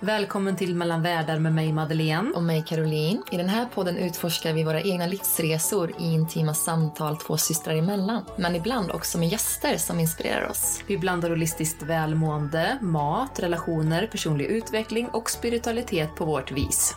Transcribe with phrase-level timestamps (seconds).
[0.00, 2.32] Välkommen till Mellan världar med mig Madeleine.
[2.34, 3.22] och mig Caroline.
[3.32, 8.24] I den här podden utforskar vi våra egna livsresor i intima samtal två systrar emellan.
[8.36, 10.84] Men ibland också med gäster som inspirerar oss.
[10.86, 16.94] Vi blandar holistiskt välmående, mat, relationer, personlig utveckling och spiritualitet på vårt vis.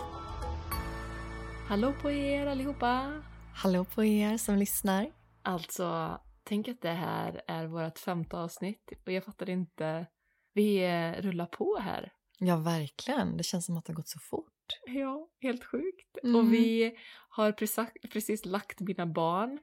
[1.68, 3.22] Hallå på er allihopa!
[3.56, 5.12] Hallå på er som lyssnar.
[5.42, 10.08] Alltså, tänk att det här är vårt femte avsnitt och jag fattar inte.
[10.54, 12.12] Vi eh, rullar på här.
[12.44, 13.38] Ja, verkligen.
[13.38, 14.80] Det känns som att det har gått så fort.
[14.86, 16.18] Ja, helt sjukt.
[16.24, 16.36] Mm.
[16.36, 16.98] Och vi
[17.30, 19.60] har precis, precis lagt mina barn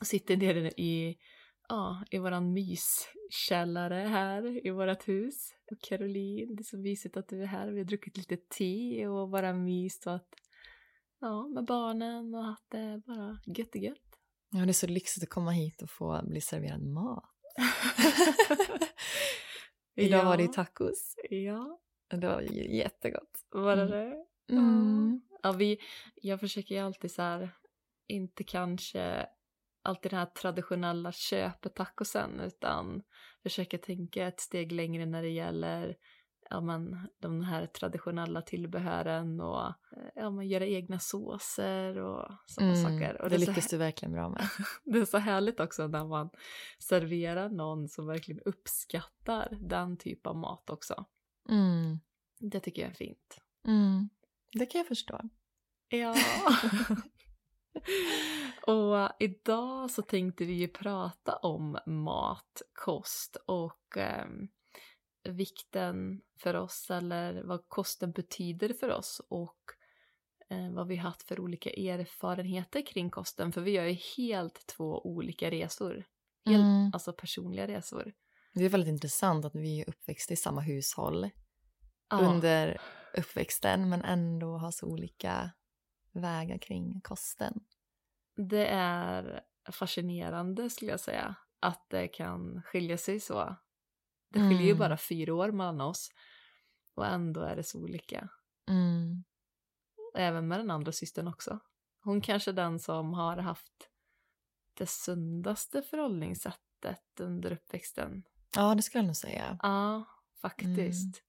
[0.00, 1.18] och sitter nere i,
[1.68, 5.54] ja, i våran myskällare här i vårat hus.
[5.70, 7.70] Och Caroline, det är så mysigt att du är här.
[7.70, 10.28] Vi har druckit lite te och bara myst och att,
[11.20, 14.18] ja, med barnen och haft det bara gött och gött.
[14.50, 17.24] Ja, det är så lyxigt att komma hit och få bli serverad mat.
[19.96, 21.14] Idag var det tacos.
[21.30, 21.80] Ja,
[22.10, 22.40] Det var
[22.74, 23.46] jättegott.
[23.50, 23.90] var det Mm.
[23.90, 24.54] det?
[24.54, 25.20] Mm.
[25.42, 25.78] Ja, vi,
[26.14, 27.50] jag försöker ju alltid så här,
[28.06, 29.26] inte kanske
[29.82, 33.02] alltid den här traditionella köpetacosen utan
[33.42, 35.96] försöker tänka ett steg längre när det gäller
[36.50, 39.72] ja, men, de här traditionella tillbehören och
[40.14, 43.22] ja, men, göra egna såser och sådana saker.
[43.22, 44.48] Och det så lyckas du verkligen bra med.
[44.84, 46.30] det är så härligt också när man
[46.78, 51.04] serverar någon som verkligen uppskattar den typ av mat också.
[51.50, 52.00] Mm.
[52.38, 53.40] Det tycker jag är fint.
[53.66, 54.08] Mm.
[54.52, 55.20] Det kan jag förstå.
[55.88, 56.14] Ja.
[58.72, 64.48] och idag så tänkte vi ju prata om mat, kost och ehm,
[65.24, 69.60] vikten för oss eller vad kosten betyder för oss och
[70.50, 75.06] eh, vad vi haft för olika erfarenheter kring kosten för vi gör ju helt två
[75.06, 76.04] olika resor.
[76.46, 76.90] Helt, Mm.
[76.92, 78.12] Alltså personliga resor.
[78.54, 81.30] Det är väldigt intressant att vi är uppväxta i samma hushåll
[82.10, 82.18] Ja.
[82.20, 82.80] under
[83.16, 85.50] uppväxten men ändå har så olika
[86.12, 87.60] vägar kring kosten.
[88.36, 89.40] Det är
[89.72, 93.56] fascinerande skulle jag säga att det kan skilja sig så.
[94.28, 94.78] Det skiljer ju Mm.
[94.78, 96.08] bara fyra år mellan oss
[96.94, 98.28] och ändå är det så olika.
[98.68, 99.24] Mm.
[100.14, 101.58] Även med den andra systern också.
[102.02, 103.90] Hon kanske är den som har haft
[104.74, 108.22] det sundaste förhållningssättet under uppväxten.
[108.56, 109.58] Ja, det skulle jag nog säga.
[109.62, 110.04] Ja,
[110.42, 111.04] faktiskt.
[111.04, 111.24] Mm.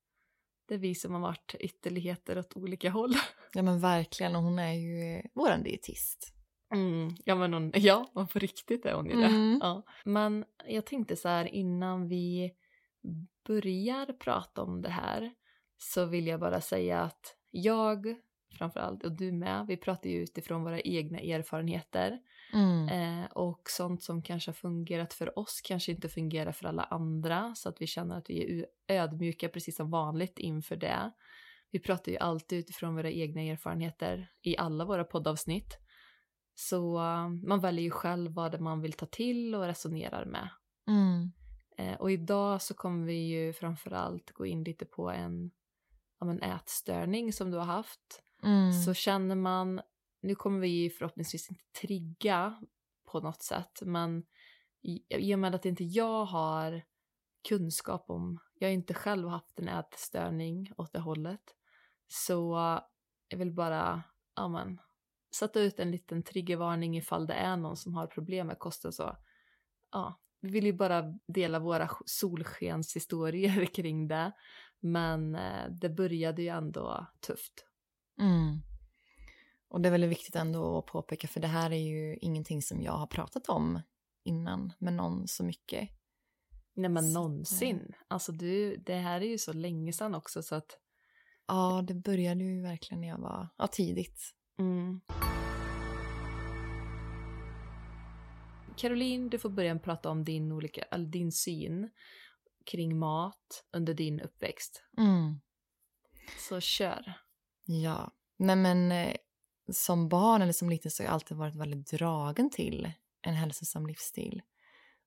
[0.67, 3.13] Det är vi som har varit ytterligheter åt olika håll.
[3.53, 6.33] Ja men verkligen och hon är ju våran dietist.
[6.73, 9.25] Mm, ja, men hon, ja, men på riktigt är hon ju det.
[9.25, 9.59] Mm.
[9.61, 9.83] Ja.
[10.05, 12.51] Men jag tänkte så här innan vi
[13.47, 15.33] börjar prata om det här
[15.77, 18.15] så vill jag bara säga att jag
[18.57, 22.19] framförallt och du med, vi pratar ju utifrån våra egna erfarenheter
[22.53, 22.87] Mm.
[22.89, 27.55] eh, och sånt som kanske har fungerat för oss kanske inte fungerar för alla andra
[27.55, 31.11] så att vi känner att vi är ödmjuka precis som vanligt inför det.
[31.71, 35.77] Vi pratar ju alltid utifrån våra egna erfarenheter i alla våra poddavsnitt.
[36.55, 40.49] Så eh, man väljer ju själv vad man vill ta till och resonerar med.
[40.87, 41.31] Mm.
[41.77, 45.51] Eh, och idag så kommer vi ju framförallt gå in lite på en,
[46.19, 48.23] ja, men ätstörning som du har haft.
[48.43, 48.73] Mm.
[48.73, 49.81] Så känner man,
[50.21, 52.61] nu kommer vi ju förhoppningsvis inte trigga
[53.11, 54.25] på något sätt, men
[54.81, 56.81] i, och med att inte jag har
[57.49, 61.55] kunskap om, jag har inte själv haft en ätstörning åt det hållet,
[62.07, 62.57] så
[63.27, 64.03] jag vill bara,
[64.35, 64.79] ja men,
[65.35, 69.17] sätta ut en liten triggervarning ifall det är någon som har problem med kosten så,
[69.91, 74.31] ja, vi vill ju bara dela våra solskenshistorier kring det.
[74.79, 77.65] Men eh, det började ju ändå tufft.
[78.19, 78.61] Mm.
[79.71, 82.81] Och det är väldigt viktigt ändå att påpeka, för det här är ju ingenting som
[82.81, 83.81] jag har pratat om
[84.23, 85.89] innan med någon så mycket.
[86.73, 87.93] Nej men någonsin.
[88.07, 90.77] Alltså du, det här är ju så länge sedan också så att...
[91.47, 94.19] Ja, det började ju verkligen när jag var ja, tidigt.
[94.59, 95.01] Mm.
[98.77, 101.89] Caroline, du får börja prata om din, olika, din syn
[102.65, 104.83] kring mat under din uppväxt.
[104.97, 105.39] Mm.
[106.39, 107.13] Så kör.
[107.65, 109.15] Ja, nej men eh,
[109.73, 112.91] som barn eller som liten så har jag alltid varit väldigt dragen till
[113.21, 114.41] en hälsosam livsstil.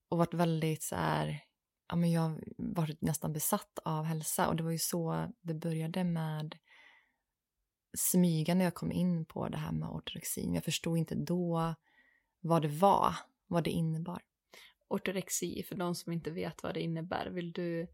[0.08, 1.40] Och varit väldigt så här,
[1.88, 5.54] ja men jag har varit nästan besatt av hälsa och det var ju så det
[5.54, 6.56] började med
[7.98, 10.54] smyga när jag kom in på det här med ortorexin.
[10.54, 11.74] Jag förstod inte då
[12.40, 13.14] vad det var,
[13.46, 14.22] vad det innebar.
[14.88, 17.88] Ortorexi, för de som inte vet vad det innebär, vill du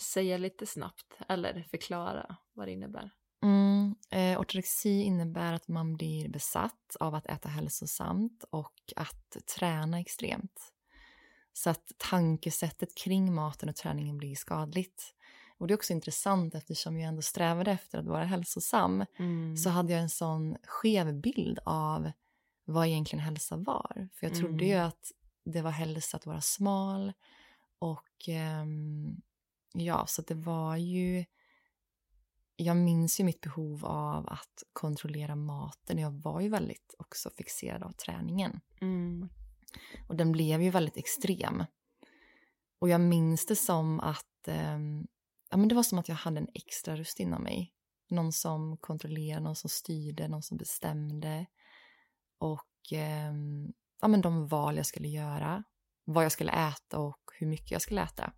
[0.00, 3.10] säga lite snabbt eller förklara vad det innebär?
[3.42, 10.00] Mm, eh, ortorexi innebär att man blir besatt av att äta hälsosamt och att träna
[10.00, 10.72] extremt.
[11.52, 15.14] Så att tankesättet kring maten och träningen blir skadligt.
[15.58, 19.56] Och det är också intressant eftersom jag ändå strävade efter att vara hälsosam mm.
[19.56, 22.10] så hade jag en sån skev bild av
[22.64, 24.08] vad egentligen hälsa var.
[24.14, 24.66] För jag trodde mm.
[24.66, 25.12] ju att
[25.44, 27.12] det var hälsa att vara smal
[27.78, 28.28] och
[28.62, 29.20] um,
[29.74, 31.24] ja, så det var ju
[32.60, 35.98] jag minns ju mitt behov av att kontrollera maten.
[35.98, 38.60] Jag var ju väldigt också fixerad av träningen.
[38.80, 39.28] Mm.
[40.08, 41.64] Och den blev ju väldigt extrem.
[42.78, 44.78] Och jag minns det som att eh,
[45.50, 47.74] ja, men det var som att jag hade en extra röst inom mig.
[48.10, 51.46] Någon som kontrollerade, någon som styrde, någon som bestämde.
[52.38, 53.32] Och eh,
[54.00, 55.64] ja, men de val jag skulle göra,
[56.04, 58.32] vad jag skulle äta och hur mycket jag skulle äta.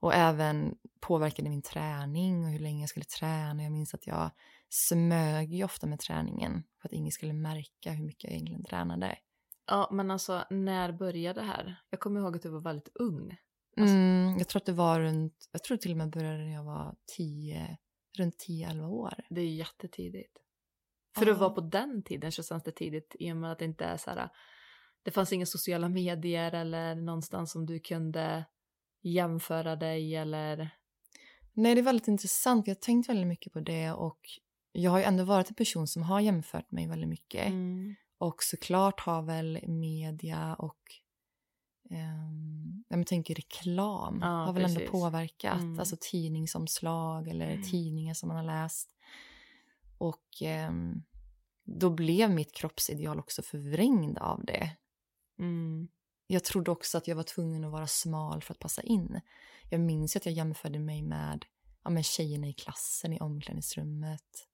[0.00, 3.62] Och även påverkade min träning och hur länge jag skulle träna.
[3.62, 4.30] Jag minns att jag
[4.68, 9.18] smög ju ofta med träningen för att ingen skulle märka hur mycket jag egentligen tränade.
[9.66, 11.80] Ja, men alltså när började det här?
[11.90, 13.36] Jag kommer ihåg att du var väldigt ung.
[13.76, 13.94] Alltså...
[13.94, 16.64] Mm, jag tror att det var runt, jag tror till och med började när jag
[16.64, 17.78] var tio,
[18.18, 19.14] runt 10-11 år.
[19.30, 20.38] Det är jättetidigt.
[21.16, 21.32] För ja.
[21.32, 23.84] att vara på den tiden så känns det tidigt i och med att det inte
[23.84, 24.28] är så här,
[25.02, 28.44] det fanns inga sociala medier eller någonstans som du kunde
[29.12, 30.70] jämföra dig eller?
[31.52, 32.66] Nej, det är väldigt intressant.
[32.66, 34.20] Jag har tänkt väldigt mycket på det och
[34.72, 37.46] jag har ju ändå varit en person som har jämfört mig väldigt mycket.
[37.46, 37.94] Mm.
[38.18, 40.78] Och såklart har väl media och
[41.90, 44.78] um, jag tänker reklam ja, har väl precis.
[44.78, 45.60] ändå påverkat.
[45.60, 45.78] Mm.
[45.78, 47.62] Alltså tidningsomslag eller mm.
[47.62, 48.90] tidningar som man har läst.
[49.98, 51.02] Och um,
[51.64, 54.70] då blev mitt kroppsideal också förvrängd av det.
[55.38, 55.88] Mm
[56.30, 59.20] jag trodde också att jag var tvungen att vara smal för att passa in.
[59.70, 61.44] Jag minns att jag jämförde mig med
[61.84, 64.48] ja, men tjejerna i klassen i omklädningsrummet.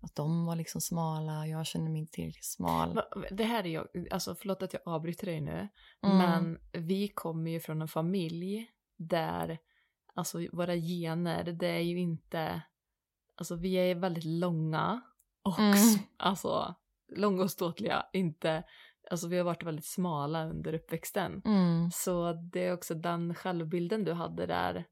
[0.00, 3.00] Att de var liksom smala, jag kände mig inte tillräckligt smal.
[3.30, 5.68] Det här är jag, alltså förlåt att jag avbryter dig nu,
[6.02, 6.18] mm.
[6.18, 9.58] men vi kommer ju från en familj där,
[10.14, 12.62] alltså våra gener, det är ju inte,
[13.34, 15.00] alltså vi är väldigt långa
[15.42, 15.98] och mm.
[16.16, 16.74] alltså
[17.16, 18.64] långa och ståtliga, inte
[19.10, 21.42] alltså vi har varit väldigt smala under uppväxten.
[21.44, 21.90] Mm.
[21.90, 24.84] Så det är också den självbilden du hade där.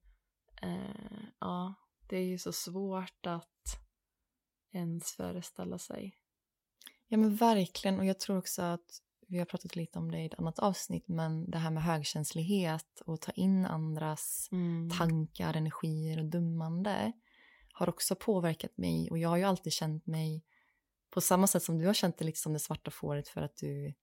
[0.63, 1.75] Eh, ja,
[2.09, 3.49] det är ju så svårt att
[4.73, 6.17] ens föreställa sig.
[7.09, 10.27] Ja men verkligen och jag tror också att vi har pratat lite om det i
[10.27, 14.91] ett annat avsnitt men det här med högkänslighet och ta in andras mm.
[14.91, 17.13] tankar, energier och dummande
[17.73, 20.45] har också påverkat mig och jag har ju alltid känt mig
[21.11, 23.57] på samma sätt som du har känt dig lite som det svarta fåret för att
[23.57, 23.95] du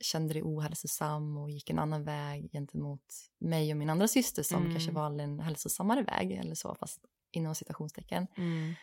[0.00, 4.60] kände dig ohälsosam och gick en annan väg gentemot mig och min andra syster som
[4.60, 4.72] mm.
[4.72, 7.00] kanske valde en hälsosammare väg eller så fast
[7.30, 8.26] inom citationstecken.
[8.36, 8.74] Mm.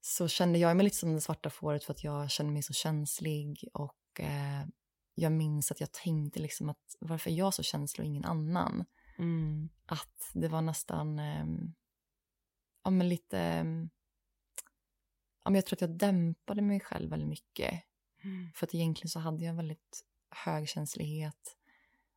[0.00, 2.72] Så kände jag mig lite som det svarta fåret för att jag kände mig så
[2.72, 4.66] känslig och eh,
[5.14, 8.84] jag minns att jag tänkte liksom att varför är jag så känslig och ingen annan?
[9.18, 9.68] Mm.
[9.86, 11.46] Att det var nästan, eh,
[12.84, 13.64] ja men lite, eh,
[15.44, 17.82] ja men jag tror att jag dämpade mig själv väldigt mycket.
[18.24, 18.52] Mm.
[18.54, 21.56] För att egentligen så hade jag väldigt högkänslighet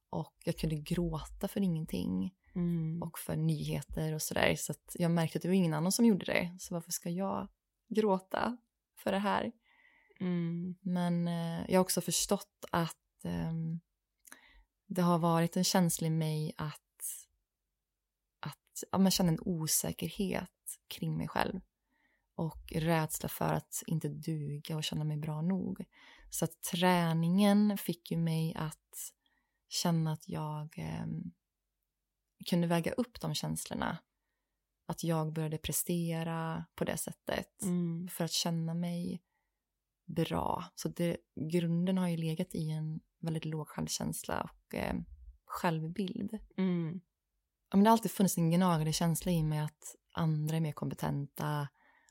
[0.10, 3.02] och jag kunde gråta för ingenting mm.
[3.02, 4.56] och för nyheter och sådär.
[4.56, 6.58] Så att jag märkte att det var ingen annan som gjorde det.
[6.60, 7.48] Så varför ska jag
[7.90, 8.58] gråta
[8.96, 9.52] för det här?
[10.20, 10.76] Mm.
[10.82, 13.54] Men eh, jag har också förstått att eh,
[14.88, 17.28] det har varit en känsla i mig att,
[18.40, 21.62] att ja, man känner en osäkerhet kring mig själv
[22.36, 25.86] och rädsla för att inte duga och känna mig bra nog.
[26.34, 29.12] Så att träningen fick ju mig att
[29.70, 31.06] känna att jag eh,
[32.50, 33.98] kunde väga upp de känslorna.
[34.86, 38.08] Att jag började prestera på det sättet Mm.
[38.08, 39.24] för att känna mig
[40.06, 40.66] bra.
[40.76, 41.18] Så det,
[41.52, 44.96] grunden har ju legat i en väldigt låg självkänsla och eh,
[45.46, 46.40] självbild.
[46.58, 47.02] Mm.
[47.70, 50.72] Ja, men det har alltid funnits en gnagande känsla i mig att andra är mer
[50.72, 51.68] kompetenta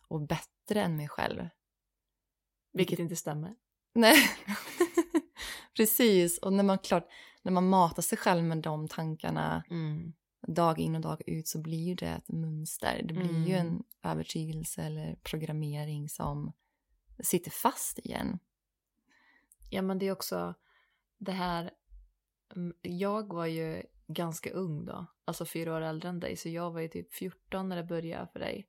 [0.09, 1.49] och bättre än mig själv.
[2.73, 3.57] Vilket inte stämmer.
[4.01, 4.17] Nej,
[5.77, 6.39] precis.
[6.39, 7.09] Och när man, klart,
[7.43, 10.13] när man matar sig själv med de tankarna Mm.
[10.47, 13.01] dag in och dag ut så blir ju det ett mönster.
[13.05, 13.67] Det blir ju Mm.
[13.67, 16.53] en övertygelse eller programmering som
[17.23, 18.39] sitter fast igen.
[19.71, 20.55] Ja men det är också
[21.19, 21.71] det här,
[22.57, 26.71] mm, jag var ju ganska ung då, alltså fyra år äldre än dig, så jag
[26.71, 28.69] var ju typ 14 när det började för dig.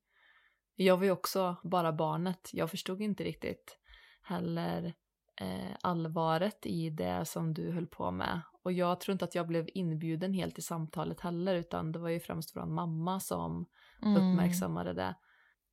[0.76, 3.78] Jag var ju också bara barnet, jag förstod inte riktigt
[4.22, 4.94] heller
[5.42, 8.42] eh, allvaret i det som du höll på med.
[8.64, 12.10] Och jag tror inte att jag blev inbjuden helt i samtalet heller, utan det var
[12.10, 13.66] ju främst vår mamma som
[14.04, 14.16] Mm.
[14.16, 15.16] uppmärksammade det.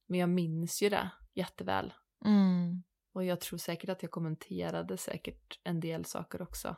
[0.07, 1.93] Men jag minns ju det jätteväl.
[2.25, 2.83] Mm.
[3.13, 6.77] Och jag tror säkert att jag kommenterade säkert en del saker också.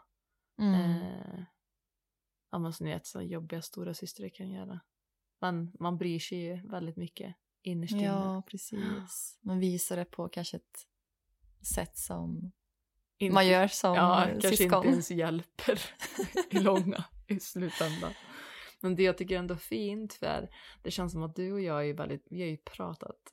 [0.58, 0.74] Mm.
[0.74, 1.44] Eh,
[2.50, 4.80] ja men som ni vet så jobbiga stora systrar kan göra.
[5.40, 8.02] Men man bryr sig ju väldigt mycket innerst inne.
[8.04, 9.38] Ja, precis.
[9.42, 10.86] Man visar det på kanske ett
[11.74, 12.52] sätt som
[13.20, 14.76] Inte- man gör som Ja, eh, kanske syskon.
[14.78, 15.80] inte ens hjälper
[16.50, 18.12] i långa i slutändan.
[18.80, 20.48] Men det jag tycker ändå är fint för
[20.82, 23.32] det känns som att du och jag är väldigt, vi har ju pratat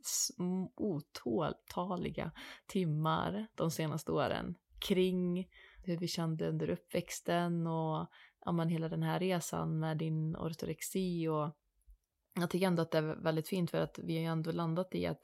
[0.76, 2.32] otaliga
[2.68, 5.48] timmar de senaste åren kring
[5.84, 8.08] hur vi kände under uppväxten och
[8.46, 11.52] ja, men hela den här resan med din ortorexi och
[12.34, 14.96] jag tycker ändå att det är väldigt fint för att vi har ju ändå landat
[14.96, 15.24] i att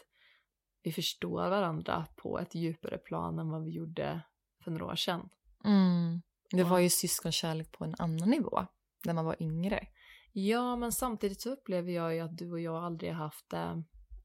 [0.84, 4.22] vi förstår varandra på ett djupare plan än vad vi gjorde
[4.64, 5.30] för några år sedan.
[5.66, 6.22] Mm.
[6.52, 8.66] Det var ju syskonkärlek på en annan nivå
[9.06, 9.88] när man var yngre.
[10.32, 13.78] Ja, men samtidigt så upplever jag ju att du och jag aldrig har haft eh,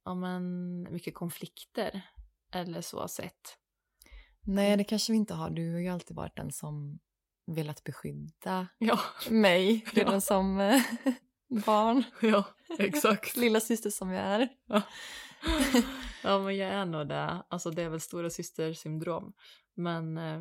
[0.05, 2.03] ja, men, mycket konflikter
[2.53, 3.59] eller så sett.
[4.41, 5.51] Nej, det kanske vi inte har.
[5.51, 6.99] Du har ju alltid varit den som
[7.47, 8.99] velat beskydda Ja,
[9.31, 9.91] mig Ja.
[9.95, 10.83] redan som eh,
[11.67, 12.05] barn.
[12.23, 12.45] ja,
[12.87, 13.37] exakt.
[13.37, 14.49] Lilla syster som jag är.
[16.23, 17.43] ja, men jag är nog det.
[17.49, 19.33] Alltså det är väl stora syster syndrom.
[19.75, 20.41] Men eh,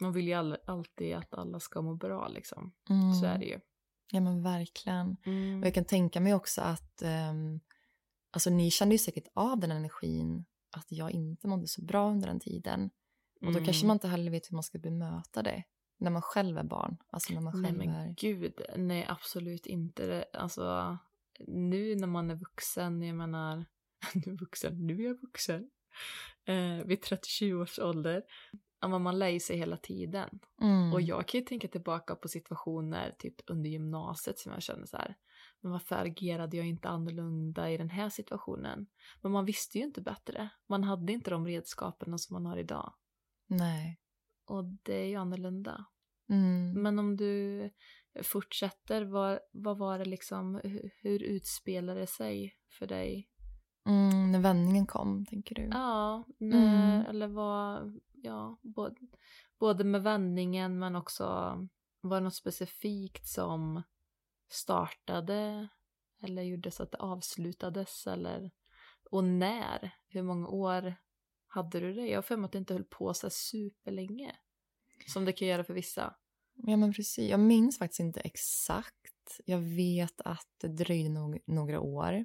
[0.00, 2.72] man vill ju all, alltid att alla ska må bra liksom.
[2.90, 3.14] Mm.
[3.14, 3.60] Så är det ju.
[4.12, 5.16] Ja, men verkligen.
[5.26, 5.60] Mm.
[5.60, 7.60] Och jag kan tänka mig också att um,
[8.30, 10.44] alltså ni kände ju säkert av den energin
[10.76, 12.90] att jag inte mådde så bra under den tiden.
[13.40, 13.86] Och då kanske Mm.
[13.86, 15.62] man inte heller vet hur man ska bemöta det
[15.98, 16.96] när man själv är barn.
[17.10, 18.14] Alltså när man Nej själv men är...
[18.14, 20.24] gud, nej absolut inte.
[20.32, 20.98] Alltså
[21.46, 23.56] nu när man är vuxen, jag menar,
[24.14, 25.70] nu är vuxen, nu är jag vuxen.
[26.44, 28.22] Eh, vid 37 års ålder.
[28.86, 30.40] Men man lär ju sig hela tiden.
[30.60, 30.92] Mm.
[30.92, 34.96] Och jag kan ju tänka tillbaka på situationer typ under gymnasiet som jag känner så
[34.96, 35.16] här.
[35.60, 38.86] Men varför agerade jag inte annorlunda i den här situationen?
[39.22, 40.48] Men man visste ju inte bättre.
[40.66, 42.94] Man hade inte de redskapen som man har idag.
[43.46, 44.00] Nej.
[44.46, 45.86] Och det är ju annorlunda.
[46.28, 46.82] Mm.
[46.82, 47.70] Men om du
[48.22, 53.28] fortsätter, vad, vad var det liksom, hur, hur utspelade det sig för dig?
[53.86, 55.62] Mm, när vändningen kom, tänker du?
[55.62, 57.06] Ja, när, Mm.
[57.06, 58.96] eller vad, ja, både,
[59.58, 61.24] både med vändningen men också,
[62.00, 63.82] var det något specifikt som
[64.62, 65.68] startade
[66.22, 68.50] eller gjorde så att det avslutades eller,
[69.10, 69.90] och när?
[70.08, 70.94] Hur många år
[71.46, 72.06] hade du det?
[72.06, 74.36] Jag har för mig att det inte höll på så superlänge.
[75.06, 76.14] Som det kan göra för vissa.
[76.66, 77.30] Ja, men precis.
[77.30, 78.94] Jag minns faktiskt inte exakt.
[79.44, 82.24] Jag vet att det dröjde nog, några år.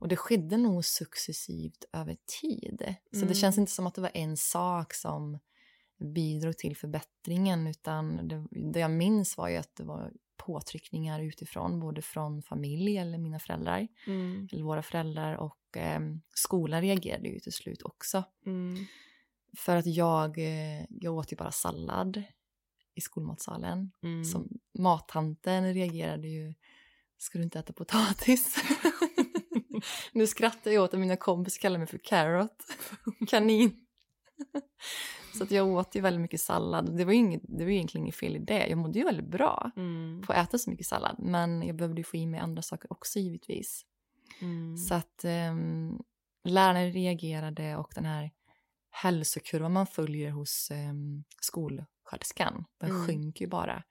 [0.00, 2.94] Och det skedde nog successivt över tid.
[3.10, 3.28] Så Mm.
[3.28, 5.38] det känns inte som att det var en sak som
[6.14, 11.80] bidrog till förbättringen utan det, det jag minns var ju att det var påtryckningar utifrån,
[11.80, 14.48] både från familj eller mina föräldrar, Mm.
[14.52, 16.00] eller våra föräldrar och eh,
[16.34, 18.24] skolan reagerade ju till slut också.
[18.46, 18.84] Mm.
[19.56, 22.22] För att jag, eh, jag åt ju bara sallad
[22.98, 23.92] i skolmatsalen.
[24.02, 24.24] Mm.
[24.24, 26.54] Som mattanten reagerade ju,
[27.18, 28.56] ska du inte äta potatis?
[30.12, 32.56] nu skrattar jag åt att mina kompisar kallar mig för carrot,
[33.28, 33.84] kanin.
[35.34, 36.96] Så att jag åt ju väldigt mycket sallad.
[36.96, 38.66] Det var ju, inget, det var ju egentligen inget fel i det.
[38.66, 40.22] Jag mådde ju väldigt bra Mm.
[40.26, 41.16] på att äta så mycket sallad.
[41.18, 43.82] Men jag behövde ju få i mig andra saker också givetvis.
[44.40, 44.76] Mm.
[44.76, 46.02] Så att um,
[46.44, 48.30] lärarna reagerade och den här
[48.90, 51.24] hälsokurvan man följer hos um,
[52.08, 53.06] skolsköterskan, den Mm.
[53.06, 53.82] sjönk ju bara.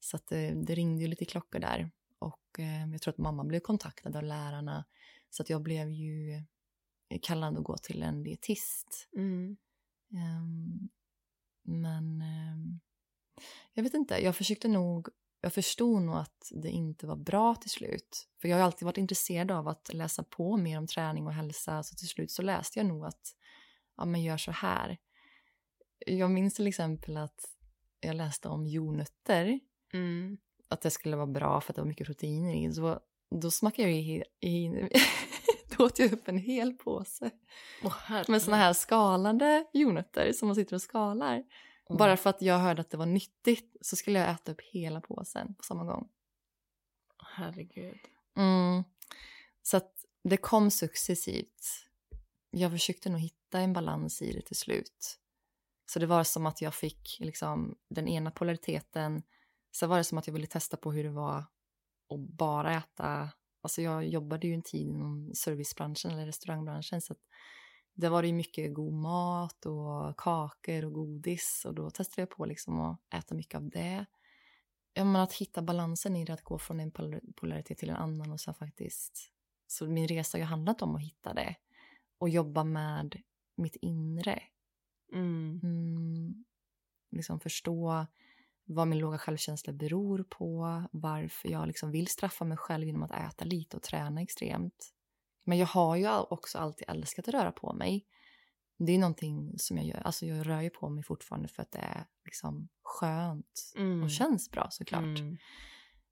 [0.00, 1.90] Så att det, det ringde ju lite klockor där.
[2.18, 4.84] Och eh, jag tror att mamma blev kontaktad av lärarna.
[5.30, 6.44] Så att jag blev ju
[7.22, 9.08] kallad att gå till en dietist.
[9.16, 9.56] Mm.
[10.12, 10.88] Ehm,
[11.62, 12.80] men ehm,
[13.72, 15.08] jag vet inte, jag försökte nog
[15.40, 18.28] jag förstod nog att det inte var bra till slut.
[18.40, 21.82] För jag har alltid varit intresserad av att läsa på mer om träning och hälsa.
[21.82, 23.36] Så till slut så läste jag nog att,
[23.96, 24.98] ja men gör så här.
[26.06, 27.44] Jag minns till exempel att
[28.00, 29.60] jag läste om jordnötter.
[29.92, 30.38] Mm.
[30.68, 32.72] Att det skulle vara bra för att det var mycket proteiner i.
[32.72, 33.00] Så
[33.30, 34.88] då smakade jag i, i
[35.76, 37.30] då åt jag upp en hel påse.
[37.82, 41.34] Oh, med såna här skalade jordnötter som man sitter och skalar.
[41.34, 41.98] Mm.
[41.98, 45.00] Bara för att jag hörde att det var nyttigt så skulle jag äta upp hela
[45.00, 46.08] påsen på samma gång.
[47.36, 47.98] Herregud.
[48.36, 48.84] Mm.
[49.62, 49.92] Så att
[50.24, 51.66] det kom successivt.
[52.50, 55.18] Jag försökte nog hitta en balans i det till slut.
[55.90, 59.22] Så det var som att jag fick liksom den ena polariteten.
[59.70, 61.38] Så var det som att jag ville testa på hur det var
[62.14, 63.28] att bara äta.
[63.60, 67.18] Alltså jag jobbade ju en tid inom servicebranschen eller restaurangbranschen så att
[67.94, 72.44] det var ju mycket god mat och kakor och godis och då testade jag på
[72.44, 74.06] liksom att äta mycket av det.
[74.94, 76.90] Men att hitta balansen i det, att gå från en
[77.36, 79.32] polaritet till en annan och sen faktiskt...
[79.70, 81.56] Så min resa har ju handlat om att hitta det
[82.18, 83.22] och jobba med
[83.56, 84.42] mitt inre.
[85.12, 85.60] Mm.
[85.62, 86.44] Mm,
[87.10, 88.06] liksom förstå
[88.64, 93.10] vad min låga självkänsla beror på, varför jag liksom vill straffa mig själv genom att
[93.10, 94.94] äta lite och träna extremt.
[95.44, 98.06] Men jag har ju också alltid älskat att röra på mig.
[98.78, 99.98] Det är någonting som jag gör.
[99.98, 104.02] Alltså jag rör ju på mig fortfarande för att det är liksom skönt mm.
[104.02, 105.02] och känns bra såklart.
[105.02, 105.36] Mm.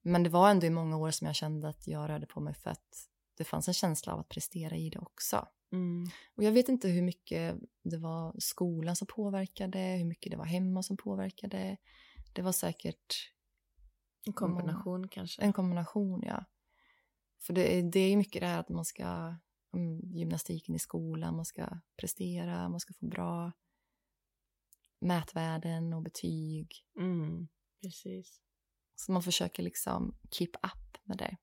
[0.03, 2.55] Men det var ändå i många år som jag kände att jag rörde på mig
[2.55, 5.49] för att det fanns en känsla av att prestera i det också.
[5.73, 6.07] Mm.
[6.35, 10.45] Och jag vet inte hur mycket det var skolan som påverkade, hur mycket det var
[10.45, 11.77] hemma som påverkade.
[12.33, 13.33] Det var säkert...
[14.27, 15.43] En kombination man, kanske?
[15.43, 16.45] En kombination, ja.
[17.41, 19.35] För det, det är mycket det här att man ska,
[19.73, 23.53] um, gymnastiken i skolan, man ska prestera, man ska få bra
[25.01, 26.73] mätvärden och betyg.
[27.01, 27.49] Mm,
[27.83, 28.41] precis.
[28.95, 31.37] Så man försöker liksom keep up med det.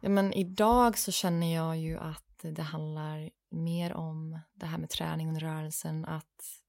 [0.00, 4.90] Ja, men idag så känner jag ju att det handlar mer om det här med
[4.90, 6.04] träning och rörelsen.
[6.04, 6.62] Att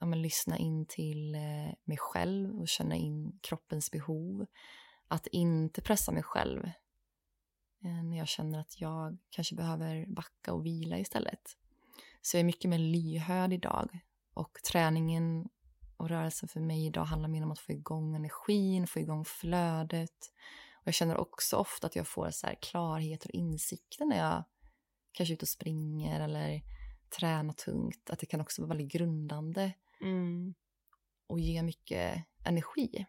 [0.00, 4.46] ja, men, lyssna in till eh, mig själv och känna in kroppens behov.
[5.08, 6.64] Att inte pressa mig själv
[7.84, 11.56] eh, när jag känner att jag kanske behöver backa och vila istället.
[12.22, 13.98] Så jag är mycket mer lyhörd idag
[14.34, 15.48] och träningen
[15.96, 20.32] och rörelsen för mig idag handlar mer om att få igång energin, få igång flödet.
[20.86, 24.44] Jag känner också ofta att jag får så klarhet och insikter när jag
[25.12, 26.62] kanske är ute och springer eller
[27.18, 28.10] tränar tungt.
[28.10, 30.54] Att det kan också vara väldigt grundande Mm.
[31.26, 33.06] Och ge mycket energi.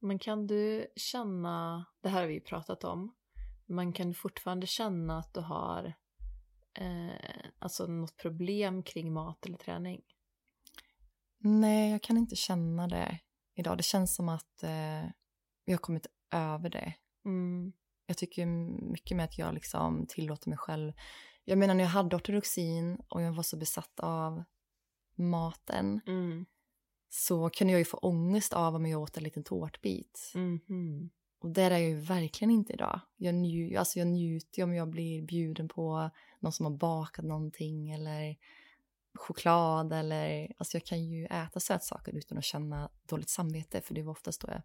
[0.00, 3.14] Men kan du känna, det här har vi pratat om,
[3.66, 5.94] man kan fortfarande känna att du har
[6.74, 10.02] eh, alltså något problem kring mat eller träning?
[11.38, 13.18] Nej, jag kan inte känna det
[13.54, 13.76] idag.
[13.76, 15.04] Det känns som att eh,
[15.64, 16.94] jag har kommit över det.
[17.24, 17.72] Mm.
[18.06, 18.46] Jag tycker
[18.90, 20.92] mycket med att jag liksom tillåter mig själv.
[21.44, 24.44] Jag menar när jag hade ortodoxin och jag var så besatt av
[25.14, 26.46] maten mm.
[27.08, 30.32] så kunde jag ju få ångest av om jag åt en liten tårtbit.
[30.34, 31.10] Mm.
[31.38, 33.00] Och det är jag ju verkligen inte idag.
[33.16, 37.90] Jag, nju alltså jag njuter om jag blir bjuden på någon som har bakat någonting
[37.90, 38.36] eller
[39.14, 44.02] choklad eller alltså jag kan ju äta sötsaker utan att känna dåligt samvete för det
[44.02, 44.62] var oftast då jag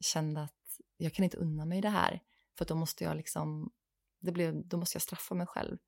[0.00, 0.54] kände att
[0.96, 2.20] jag kan inte unna mig det här
[2.58, 3.72] för då måste jag liksom
[4.20, 5.78] det blev, då måste jag straffa mig själv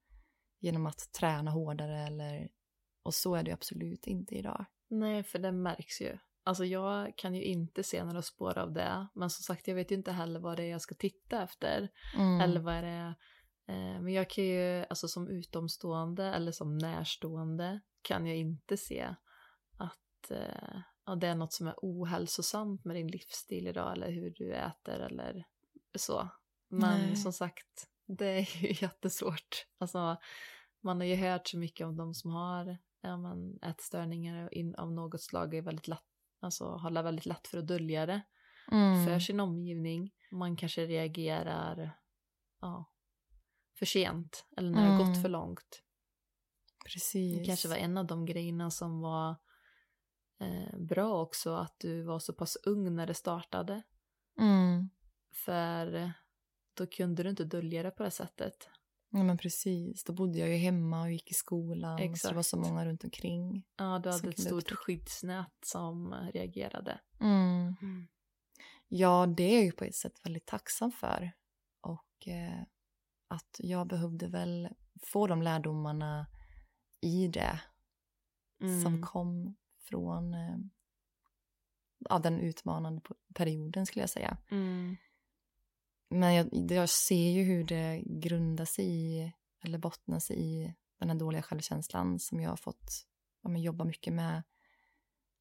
[0.61, 2.49] genom att träna hårdare eller
[3.03, 4.65] och så är det absolut inte idag.
[4.89, 6.19] Nej, för det märks ju.
[6.45, 9.09] Alltså jag kan ju inte se några spår av det.
[9.15, 11.89] Men som sagt, jag vet ju inte heller vad det är jag ska titta efter.
[12.17, 12.41] Mm.
[12.41, 13.15] Eller vad det är.
[13.69, 19.15] Eh, men jag kan ju, alltså som utomstående eller som närstående kan jag inte se
[19.79, 24.31] att eh, ja, det är något som är ohälsosamt med din livsstil idag eller hur
[24.31, 25.45] du äter eller
[25.95, 26.29] så.
[26.69, 27.17] Men Nej.
[27.17, 29.67] som sagt, det är ju jättesvårt.
[29.79, 30.17] Alltså,
[30.81, 34.93] man har ju hört så mycket om de som har ja, men, ätstörningar in, av
[34.93, 36.05] något slag är väldigt lätt,
[36.41, 38.23] alltså har väldigt lätt för att dölja det
[38.73, 39.07] mm.
[39.07, 40.11] för sin omgivning.
[40.31, 41.99] Man kanske reagerar
[42.61, 42.93] ja,
[43.79, 44.99] för sent eller när mm.
[44.99, 45.83] det gått för långt.
[46.93, 47.39] Precis.
[47.39, 49.37] Det kanske var en av de grejerna som var
[50.41, 53.83] eh, bra också, att du var så pass ung när det startade.
[54.39, 54.91] Mm.
[55.33, 56.13] För
[56.75, 58.69] då kunde du inte dölja det på det sättet.
[59.13, 61.99] Ja men precis, då bodde jag ju hemma och gick i skolan.
[61.99, 62.21] Exakt.
[62.21, 63.67] Så det var så många runt omkring.
[63.77, 67.01] Ja, du hade ett stort skyddsnät som reagerade.
[67.21, 67.77] Mm.
[67.83, 68.09] Mm.
[68.89, 71.33] Ja, det är jag ju på ett sätt väldigt tacksam för.
[71.81, 72.63] Och eh,
[73.29, 74.69] att jag behövde väl
[75.03, 76.27] få de lärdomarna
[77.01, 77.61] i det
[78.63, 78.83] mm.
[78.83, 79.57] som kom
[79.91, 80.57] från eh,
[81.99, 83.01] ja, den utmanande
[83.35, 84.37] perioden skulle jag säga.
[84.51, 84.97] Mm.
[86.09, 89.33] Men jag, jag ser ju hur det grundar sig i,
[89.65, 93.07] eller bottnar sig i den här dåliga självkänslan som jag har fått
[93.43, 94.43] ja, jobba mycket med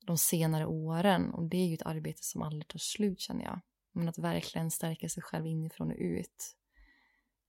[0.05, 1.33] de senare åren.
[1.33, 3.59] Och det är ju ett arbete som aldrig tar slut känner jag.
[3.91, 6.55] Men att verkligen stärka sig själv inifrån och ut.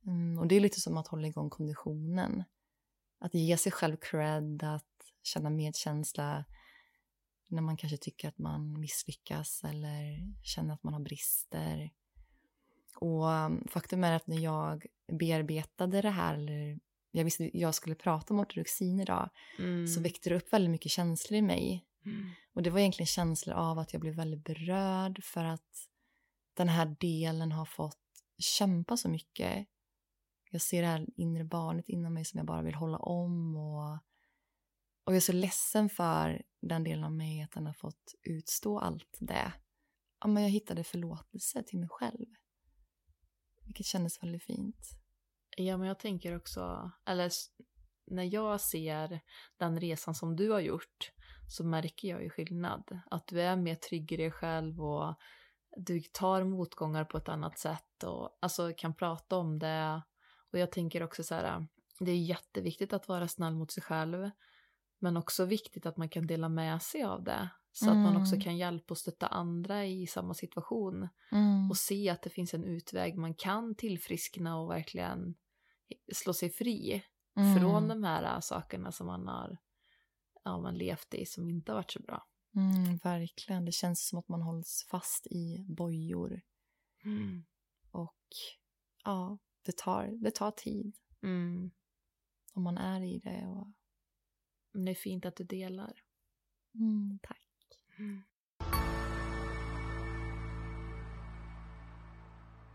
[0.06, 2.44] Mm, och det är lite som att hålla igång konditionen.
[3.18, 6.44] Att ge sig själv cred, att känna medkänsla
[7.50, 11.90] när man kanske tycker att man misslyckas eller känner att man har brister.
[12.94, 16.78] Och um, faktum är att när jag bearbetade det här, eller
[17.10, 19.86] jag visste att jag skulle prata om ortodoxin idag, mm.
[19.86, 21.84] så väckte det upp väldigt mycket känslor i mig.
[22.04, 22.30] Mm.
[22.52, 25.88] Och det var egentligen känslor av att jag blev väldigt berörd för att
[26.54, 27.98] den här delen har fått
[28.38, 29.66] kämpa så mycket.
[30.50, 33.98] Jag ser det här inre barnet inom mig som jag bara vill hålla om och,
[35.04, 38.78] och jag är så ledsen för den delen av mig att den har fått utstå
[38.78, 39.52] allt det.
[40.20, 42.26] Ja, men jag hittade förlåtelse till mig själv.
[43.66, 44.90] Vilket kändes väldigt fint.
[45.56, 47.30] Ja, men jag tänker också, eller
[48.06, 49.20] när jag ser
[49.56, 51.12] den resan som du har gjort
[51.48, 53.00] så märker jag ju skillnad.
[53.10, 55.14] Att du är mer trygg i dig själv och
[55.76, 60.02] du tar motgångar på ett annat sätt och alltså kan prata om det.
[60.52, 61.66] Och jag tänker också så här,
[61.98, 64.30] det är jätteviktigt att vara snäll mot sig själv.
[65.02, 67.50] Men också viktigt att man kan dela med sig av det.
[67.72, 67.98] Så mm.
[67.98, 68.44] att man också mm.
[68.44, 71.08] kan hjälpa och stötta andra i samma situation.
[71.32, 71.70] Mm.
[71.70, 73.16] Och se att det finns en utväg.
[73.16, 75.34] Man kan tillfriskna och verkligen
[76.12, 77.04] slå sig fri.
[77.36, 77.58] Mm.
[77.58, 79.58] Från de här sakerna som man har
[80.44, 82.26] ja, man levt i som inte har varit så bra.
[82.56, 83.64] Mm, verkligen.
[83.64, 86.40] Det känns som att man hålls fast i bojor.
[87.04, 87.44] Mm.
[87.90, 88.26] Och
[89.04, 90.96] ja, det tar, det tar tid.
[92.54, 93.46] Om man är i det.
[93.46, 93.72] Och...
[94.72, 95.92] Men det är fint att du delar.
[96.74, 97.42] Mm, tack.
[97.98, 98.22] Mm.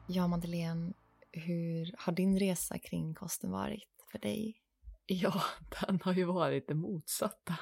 [0.08, 0.94] Ja, Madeleine,
[1.32, 4.62] hur har din resa kring kosten varit för dig?
[5.06, 5.44] Ja,
[5.82, 7.56] den har ju varit det motsatta.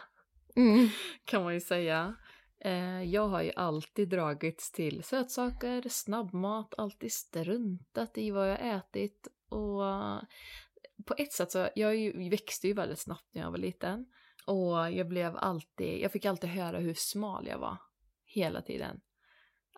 [0.56, 0.90] Mm.
[1.26, 2.16] Kan man ju säga.
[2.60, 9.28] Eh, jag har ju alltid dragits till sötsaker, snabbmat, alltid struntat i vad jag ätit
[9.50, 9.82] och
[11.06, 11.94] på ett sätt så, jag
[12.30, 14.06] växte ju väldigt snabbt när jag var liten
[14.46, 17.78] och jag blev alltid, jag fick alltid höra hur smal jag var
[18.26, 19.02] hela tiden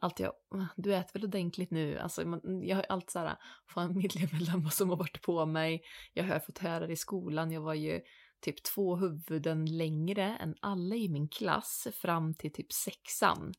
[0.06, 0.28] alltid,
[0.75, 1.99] du äter väl ordentligt nu?
[1.99, 3.38] Alltså, man, jag har alltid så här,
[3.73, 5.84] familjemedlemmar som har varit på mig.
[6.13, 7.51] Jag har fått höra det i skolan.
[7.51, 8.01] Jag var ju
[8.39, 13.54] typ två huvuden längre än alla i min klass fram till typ sexan.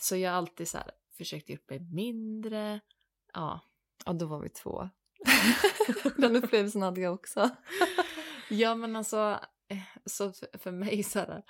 [0.00, 2.80] Så jag har alltid så här, försökt göra mig mindre.
[3.32, 3.60] Ja.
[4.04, 4.90] Ja, då var vi två.
[6.16, 7.50] Den upplevelsen hade jag också.
[8.50, 9.40] ja, men alltså,
[10.06, 11.42] så för mig så här,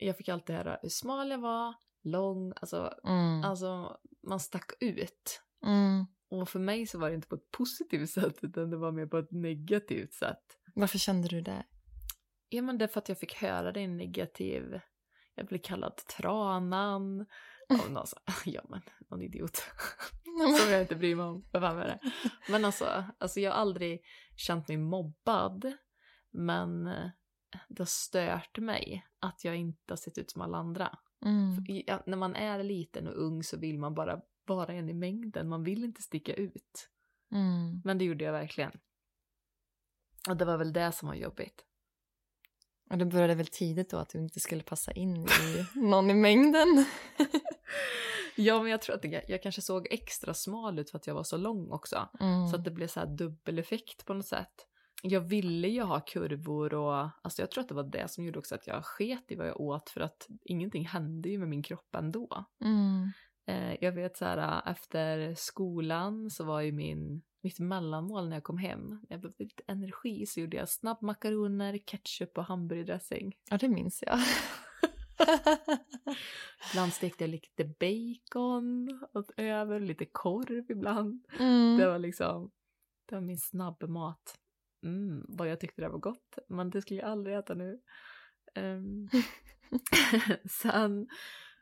[0.00, 3.44] jag fick alltid höra hur smal jag var, lång, alltså, mm.
[3.44, 5.42] alltså man stack ut.
[5.66, 6.06] Mm.
[6.30, 9.06] Och för mig så var det inte på ett positivt sätt utan det var mer
[9.06, 10.42] på ett negativt sätt.
[10.74, 11.66] Varför kände du det?
[12.48, 14.80] Ja men det är för att jag fick höra det negativ,
[15.34, 17.26] jag blev kallad tranan
[17.70, 18.06] av någon,
[18.44, 19.62] ja men någon idiot.
[20.60, 22.00] Som jag inte bryr mig om, vad fan är det?
[22.48, 24.00] Men alltså, alltså jag har aldrig
[24.36, 25.72] känt mig mobbad
[26.30, 26.88] men
[27.68, 30.98] det har stört mig att jag inte har sett ut som alla andra.
[31.24, 31.64] Mm.
[31.86, 35.48] Ja, när man är liten och ung så vill man bara vara en i mängden,
[35.48, 36.90] man vill inte sticka ut.
[37.32, 37.82] Mm.
[37.84, 38.72] Men det gjorde jag verkligen.
[40.28, 41.64] Och det var väl det som var jobbigt.
[42.90, 46.14] Och det började väl tidigt då att du inte skulle passa in i någon i
[46.14, 46.84] mängden?
[48.36, 51.14] ja, men jag tror att det, jag kanske såg extra smal ut för att jag
[51.14, 52.08] var så lång också.
[52.20, 52.48] Mm.
[52.48, 54.66] Så att det blev så här dubbeleffekt på något sätt
[55.02, 58.38] jag ville ju ha kurvor och alltså jag tror att det var det som gjorde
[58.38, 61.62] också att jag sket i vad jag åt för att ingenting hände ju med min
[61.62, 62.44] kropp ändå.
[62.64, 63.10] Mm.
[63.46, 68.44] Eh, jag vet så här efter skolan så var ju min, mitt mellanmål när jag
[68.44, 73.36] kom hem, när jag behövde lite energi så gjorde jag snabbmakaroner, ketchup och hamburgardressing.
[73.50, 74.18] Ja det minns jag.
[76.72, 81.26] ibland stekte jag lite bacon åt över, lite korv ibland.
[81.38, 81.76] Mm.
[81.78, 82.50] Det var liksom,
[83.08, 84.38] det var min snabbmat
[84.82, 87.80] mm, vad jag tyckte det var gott, men det skulle jag aldrig äta nu.
[88.54, 89.08] Um,
[90.50, 91.08] sen,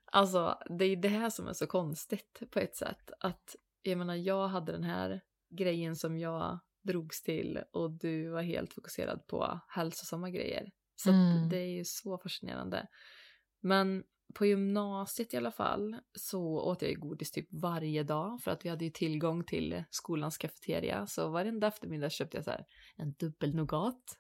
[0.04, 4.14] alltså det är det här som är så konstigt på ett sätt, att jag menar
[4.14, 9.60] jag hade den här grejen som jag drogs till och du var helt fokuserad på
[9.68, 10.70] hälsosamma grejer.
[10.96, 11.48] Så mm.
[11.48, 12.86] det är ju så fascinerande.
[13.60, 18.50] Men på gymnasiet i alla fall så åt jag ju godis typ varje dag för
[18.50, 21.06] att vi hade ju tillgång till skolans kafeteria.
[21.06, 22.52] Så varenda eftermiddag köpte jag så
[22.96, 24.18] en dubbel nougat.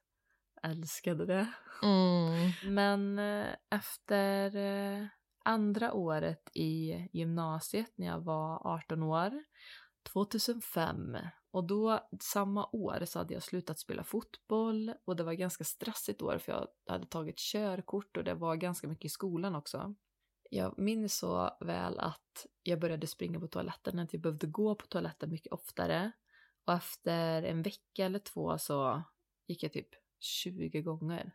[0.62, 1.52] älskade det.
[1.82, 2.74] Mm.
[2.74, 5.06] Men eh, efter eh,
[5.44, 9.44] andra året i gymnasiet när jag var 18 år,
[10.12, 11.16] 2005,
[11.56, 16.22] och då samma år så hade jag slutat spela fotboll och det var ganska stressigt
[16.22, 19.94] år för jag hade tagit körkort och det var ganska mycket i skolan också.
[20.50, 24.86] Jag minns så väl att jag började springa på toaletten, att jag behövde gå på
[24.86, 26.12] toaletten mycket oftare.
[26.66, 29.02] Och efter en vecka eller två så
[29.46, 29.88] gick jag typ
[30.20, 31.34] 20 gånger.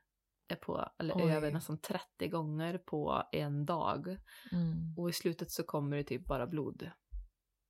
[0.62, 1.32] På, eller Oj.
[1.32, 4.18] över nästan 30 gånger på en dag.
[4.52, 4.98] Mm.
[4.98, 6.92] Och i slutet så kommer det typ bara blod.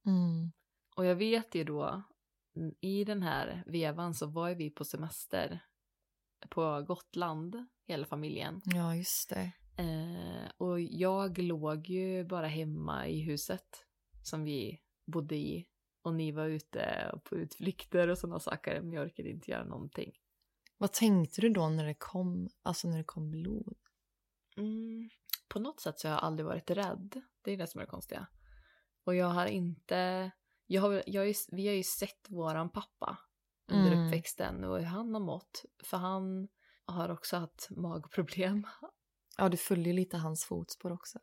[0.05, 0.51] Mm.
[0.95, 2.03] Och jag vet ju då,
[2.81, 5.59] i den här vevan så var ju vi på semester
[6.49, 8.61] på Gotland, hela familjen.
[8.65, 9.51] Ja, just det.
[9.77, 13.85] Eh, och jag låg ju bara hemma i huset
[14.23, 15.67] som vi bodde i.
[16.03, 20.11] Och ni var ute på utflykter och sådana saker, men jag orkade inte göra någonting.
[20.77, 23.77] Vad tänkte du då när det kom, alltså när det kom blod?
[24.57, 25.09] Mm,
[25.47, 27.21] på något sätt så har jag aldrig varit rädd.
[27.41, 28.27] Det är det som är det konstiga.
[29.03, 30.31] Och jag har inte...
[30.73, 33.17] Jag har, jag ju, vi har ju sett våran pappa
[33.71, 34.05] under Mm.
[34.07, 35.65] uppväxten och hur han har mått.
[35.83, 36.47] För han
[36.85, 38.67] har också haft magproblem.
[39.37, 41.19] Ja, du följer lite hans fotspår också.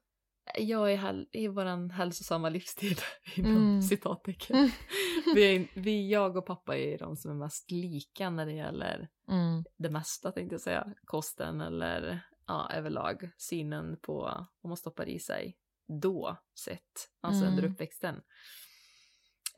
[0.59, 2.97] Jag är häl- i våran hälsosamma livsstil,
[3.37, 3.83] inom Mm.
[3.83, 4.57] citattecken.
[4.57, 4.71] Mm.
[5.35, 9.09] Vi, är, vi, jag och pappa är de som är mest lika när det gäller
[9.31, 9.65] Mm.
[9.79, 10.95] det mesta tänkte jag säga.
[11.05, 14.15] Kosten eller ja, överlag synen på
[14.61, 15.57] vad man stoppar i sig
[16.03, 17.55] då sett, alltså Mm.
[17.59, 18.21] under uppväxten.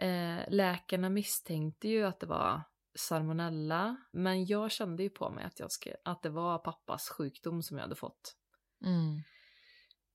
[0.00, 2.62] Eh, läkarna misstänkte ju att det var
[2.94, 7.62] salmonella, men jag kände ju på mig att, jag ska, att det var pappas sjukdom
[7.62, 8.36] som jag hade fått.
[8.84, 9.22] Mm.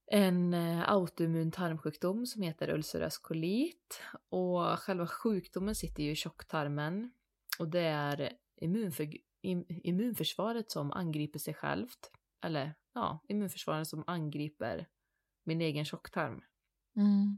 [0.08, 7.12] En eh, autoimmun tarmsjukdom som heter ulcerös kolit och själva sjukdomen sitter ju i tjocktarmen
[7.60, 9.10] och det är immunför,
[9.41, 12.12] im, immunförsvaret som angriper sig självt.
[12.41, 14.88] Eller ja, immunförsvaret som angriper
[15.43, 16.41] min egen tjocktarm.
[16.95, 17.38] Mm.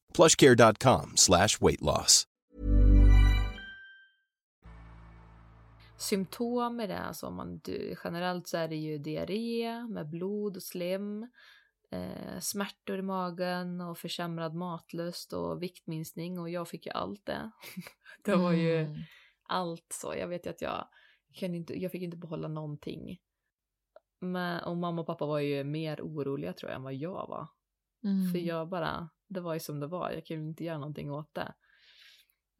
[0.15, 2.27] plushcare.com slash weight loss.
[5.97, 7.61] Symptom är det, alltså om man,
[8.03, 11.27] generellt så är det ju diarré med blod och slem,
[11.91, 17.51] eh, smärtor i magen och försämrad matlust och viktminskning och jag fick ju allt det.
[18.23, 18.95] det var ju Mm.
[19.43, 20.15] allt så.
[20.17, 20.87] Jag vet ju att jag,
[21.39, 23.17] kunde inte, jag fick inte behålla någonting.
[24.19, 27.47] Men, och mamma och pappa var ju mer oroliga tror jag än vad jag var.
[28.03, 28.31] Mm.
[28.31, 31.33] För jag bara, det var ju som det var, jag kunde inte göra någonting åt
[31.33, 31.53] det.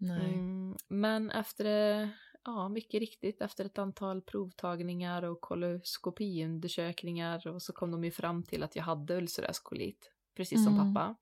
[0.02, 2.10] Mm, men efter,
[2.44, 8.44] ja mycket riktigt, efter ett antal provtagningar och koloskopiundersökningar och så kom de ju fram
[8.44, 10.94] till att jag hade ulcerös kolit, precis som Mm.
[10.94, 11.16] pappa.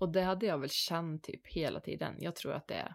[0.00, 2.14] Och det hade jag väl känt typ hela tiden.
[2.18, 2.94] Jag tror att det är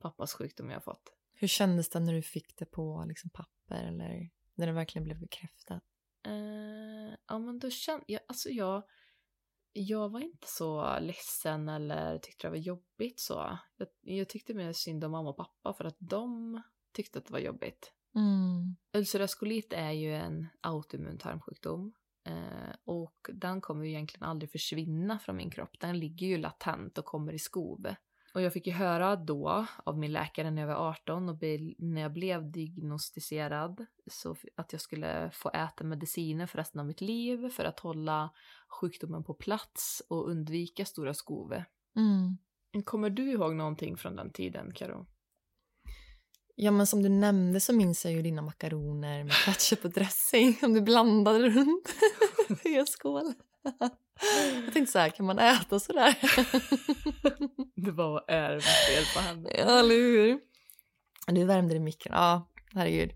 [0.00, 1.12] pappas sjukdom jag har fått.
[1.34, 5.20] Hur kändes det när du fick det på liksom, papper eller när det verkligen blev
[5.20, 5.82] bekräftat?
[6.26, 8.82] Eh, ja men då kände jag, alltså jag,
[9.74, 13.58] jag var inte så ledsen eller tyckte det var jobbigt så.
[13.76, 17.32] Jag, jag tyckte mer synd om mamma och pappa för att de tyckte att det
[17.32, 17.92] var jobbigt.
[18.14, 18.76] Mm.
[18.92, 21.92] Ulcerös kolit är ju en autoimmun tarmsjukdom
[22.26, 25.80] eh, och den kommer ju egentligen aldrig försvinna från min kropp.
[25.80, 27.94] Den ligger ju latent och kommer i skov.
[28.34, 31.38] Och jag fick ju höra då av min läkare när jag var 18 och
[31.78, 37.00] när jag blev diagnostiserad så att jag skulle få äta mediciner för resten av mitt
[37.00, 38.30] liv för att hålla
[38.68, 41.62] sjukdomen på plats och undvika stora skov.
[41.96, 42.38] Mm.
[42.84, 45.06] Kommer du ihåg någonting från den tiden, Karo?
[46.54, 50.54] Ja, men som du nämnde så minns jag ju dina makaroner med ketchup och dressing
[50.60, 51.94] som du blandade runt
[52.64, 53.34] i en skål.
[54.64, 56.16] Jag tänkte så här, kan man äta så där?
[57.84, 59.50] Det var är fel på henne.
[59.58, 60.38] Ja, eller hur?
[61.26, 63.12] Du värmde i mikron, ja herregud.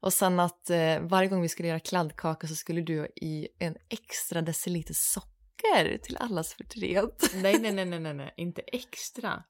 [0.00, 3.76] Och sen att eh, varje gång vi skulle göra kladdkaka så skulle du i en
[3.88, 7.30] extra deciliter socker till allas förtret.
[7.34, 9.42] Nej, nej, nej, nej, nej, inte extra.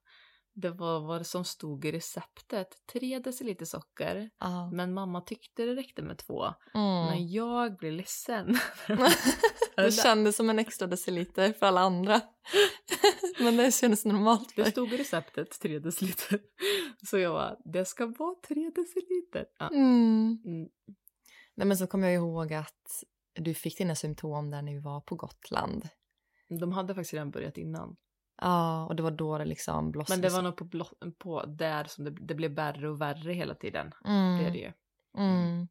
[0.59, 2.69] Det var vad som stod i receptet.
[2.92, 4.31] Tre deciliter socker.
[4.40, 4.71] Ja.
[4.71, 6.45] Men mamma tyckte det räckte med två.
[6.75, 7.07] Mm.
[7.07, 8.59] Men jag blev ledsen.
[9.77, 12.21] det kändes som en extra deciliter för alla andra.
[13.38, 16.40] Men det kändes normalt för Det stod i receptet tre deciliter.
[17.11, 19.47] Så jag var det ska vara tre deciliter.
[19.59, 19.69] Ja.
[19.69, 20.42] Mm.
[20.45, 20.69] Mm.
[21.55, 25.01] Nej, men så kommer jag ihåg att du fick dina symptom där när vi var
[25.01, 25.88] på Gotland.
[26.61, 27.97] De hade faktiskt redan börjat innan.
[28.38, 30.16] Ja, och det var då det liksom blossade.
[30.20, 30.87] Men det var nog på,
[31.18, 33.92] på där som det, det blev värre och värre hela tiden.
[34.05, 34.38] mm.
[34.38, 34.72] Det är det ju.
[35.18, 35.68] Mm.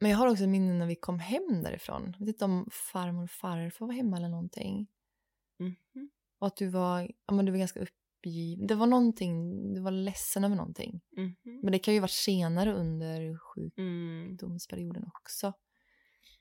[0.00, 2.14] Men jag har också minnen när vi kom hem därifrån.
[2.18, 4.86] Jag vet inte om farmor och farfar var hemma eller någonting.
[5.58, 6.10] Mhm.
[6.38, 8.66] Och att du var, ja, men du var ganska uppgiven.
[8.66, 11.00] Det var någonting, du var ledsen över någonting.
[11.16, 11.36] Mhm.
[11.62, 13.38] Men det kan ju varit senare under Mm.
[13.38, 15.52] sjukdomsperioden också.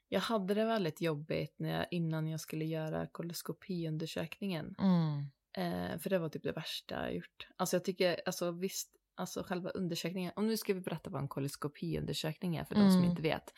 [0.10, 4.76] Jag hade det väldigt jobbigt när jag, innan jag skulle göra koloskopiundersökningen.
[4.80, 5.20] Mm.
[5.58, 7.48] Eh, för det var typ det värsta jag gjort.
[7.56, 11.28] Alltså jag tycker, alltså visst, alltså själva undersökningen, och nu ska vi berätta vad en
[11.28, 13.10] koloskopiundersökning är för de som Mm.
[13.10, 13.54] inte vet.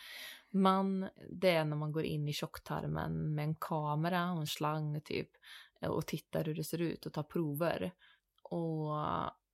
[0.53, 5.01] Man, det är när man går in i tjocktarmen med en kamera och en slang
[5.01, 5.29] typ
[5.81, 7.91] eh, och tittar hur det ser ut och tar prover.
[8.43, 8.95] Och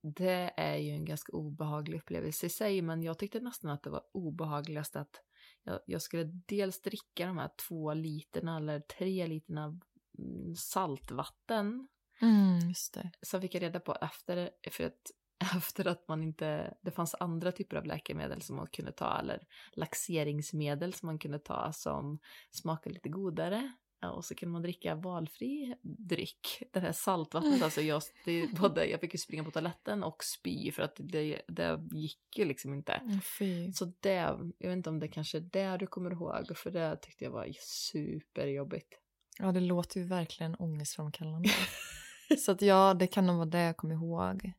[0.02, 3.90] det är ju en ganska obehaglig upplevelse i sig, men jag tyckte nästan att det
[3.90, 5.20] var obehagligast att
[5.64, 9.80] jag, jag skulle dels dricka de här två literna eller tre literna
[10.18, 11.88] mm, saltvatten
[12.20, 13.10] Mm, just det.
[13.22, 15.10] Sen fick jag reda på efter, för att,
[15.56, 19.46] efter att man inte, det fanns andra typer av läkemedel som man kunde ta, eller
[19.72, 22.18] laxeringsmedel som man kunde ta som
[22.50, 23.72] smakade lite godare.
[24.00, 26.62] Ja, och så kunde man dricka valfri dryck.
[26.72, 30.72] Det här saltvattnet, alltså jag, det, både, jag fick ju springa på toaletten och spy
[30.72, 33.20] för att det, det gick ju liksom inte.
[33.38, 33.72] Fy.
[33.72, 34.12] Så det,
[34.58, 37.30] jag vet inte om det kanske är det du kommer ihåg, för det tyckte jag
[37.30, 38.94] var superjobbigt.
[39.38, 41.50] Ja, det låter ju verkligen ångestframkallande.
[42.38, 44.52] Så att ja, det kan nog vara det jag kommer ihåg.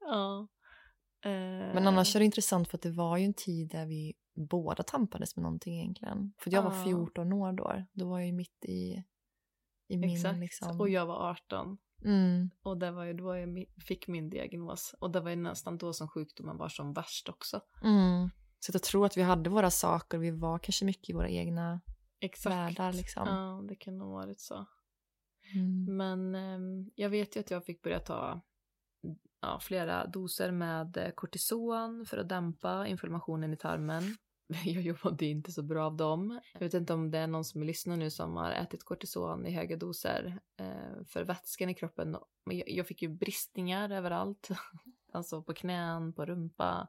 [0.00, 0.48] Ja.
[1.24, 4.14] Men annars är det intressant för att det var ju en tid där vi
[4.50, 6.32] båda tampades med någonting egentligen.
[6.38, 6.84] För jag var Ja.
[6.84, 7.84] 14 år då.
[7.92, 9.04] Då var jag ju mitt i,
[9.88, 10.80] i min Exakt, liksom...
[10.80, 11.78] och jag var 18.
[12.04, 14.94] Mm, Och det var ju då jag fick min diagnos.
[14.98, 17.60] Och det var ju nästan då som sjukdomen var som värst också.
[17.82, 18.30] mm.
[18.62, 21.28] Så jag tror att vi hade våra saker och vi var kanske mycket i våra
[21.28, 21.80] egna
[22.20, 22.56] Exakt.
[22.56, 23.22] världar liksom.
[23.28, 24.66] Ja, det kan nog ha varit så.
[25.54, 25.96] Mm.
[25.96, 28.40] Men ehm, jag vet ju att jag fick börja ta
[29.42, 34.16] ja, flera doser med eh, kortison för att dämpa inflammationen i tarmen.
[34.64, 36.40] Jag jobbade inte så bra av dem.
[36.52, 39.50] Jag vet inte om det är någon som lyssnar nu som har ätit kortison i
[39.50, 42.16] höga doser eh, för vätskan i kroppen.
[42.46, 44.48] Men jag, fick ju bristningar överallt.
[45.12, 46.88] alltså på knän, på rumpa,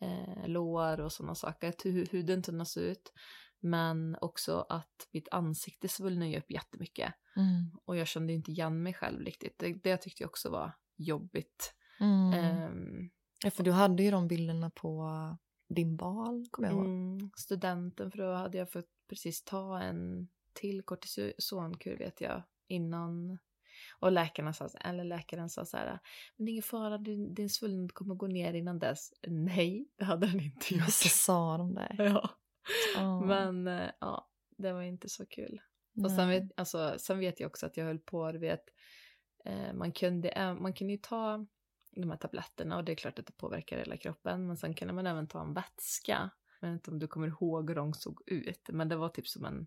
[0.00, 1.74] eh, lår och sådana saker.
[2.12, 3.12] Huden tunnas ut.
[3.60, 7.14] Men också att mitt ansikte svullnade ju upp jättemycket.
[7.36, 7.70] Mm.
[7.84, 9.58] Och jag kände inte igen mig själv riktigt.
[9.58, 11.74] Det, det tyckte jag också var jobbigt.
[12.00, 13.10] Mm.
[13.44, 15.10] Ja, för du hade ju de bilderna på
[15.68, 16.84] din bal, kommer jag ihåg.
[16.86, 23.38] mm, studenten, för då hade jag fått precis ta en till kortisonkur vet jag innan.
[23.98, 25.98] Och läkarna sa, så- eller läkaren sa så här,
[26.36, 29.12] men det är ingen fara, din, din svullnad kommer gå ner innan dess.
[29.26, 30.90] Nej, det hade den inte Så gjort.
[31.12, 31.94] sa de det.
[31.98, 32.30] ja.
[32.94, 33.20] Ja.
[33.20, 35.60] Men eh, ja, det var inte så kul.
[36.04, 38.64] Och sen vet, alltså, sen vet jag också att jag höll på, du vet,
[39.44, 41.46] eh, man, kunde, ä- man kunde ju ta
[42.00, 44.94] de här tabletterna och det är klart att det påverkar hela kroppen, men sen kunde
[44.94, 46.30] man även ta en vätska.
[46.60, 49.28] Jag vet inte om du kommer ihåg hur de såg ut, men det var typ
[49.28, 49.66] som en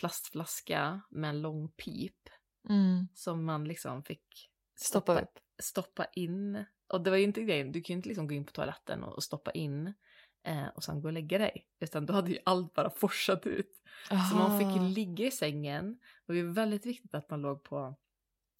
[0.00, 2.28] plastflaska med en lång pip
[2.68, 3.08] Mm.
[3.14, 5.38] som man liksom fick Stoppa upp.
[5.62, 6.64] stoppa in.
[6.92, 9.02] Och det var ju inte grejen, du kan ju inte liksom gå in på toaletten
[9.04, 9.94] och, och stoppa in
[10.42, 11.66] eh, och sen gå och lägga dig.
[11.80, 13.82] Utan då hade ju allt bara forsat ut.
[14.30, 14.88] Så man fick Aha.
[14.88, 15.98] ligga i sängen.
[16.28, 17.96] Och det var väldigt viktigt att man låg på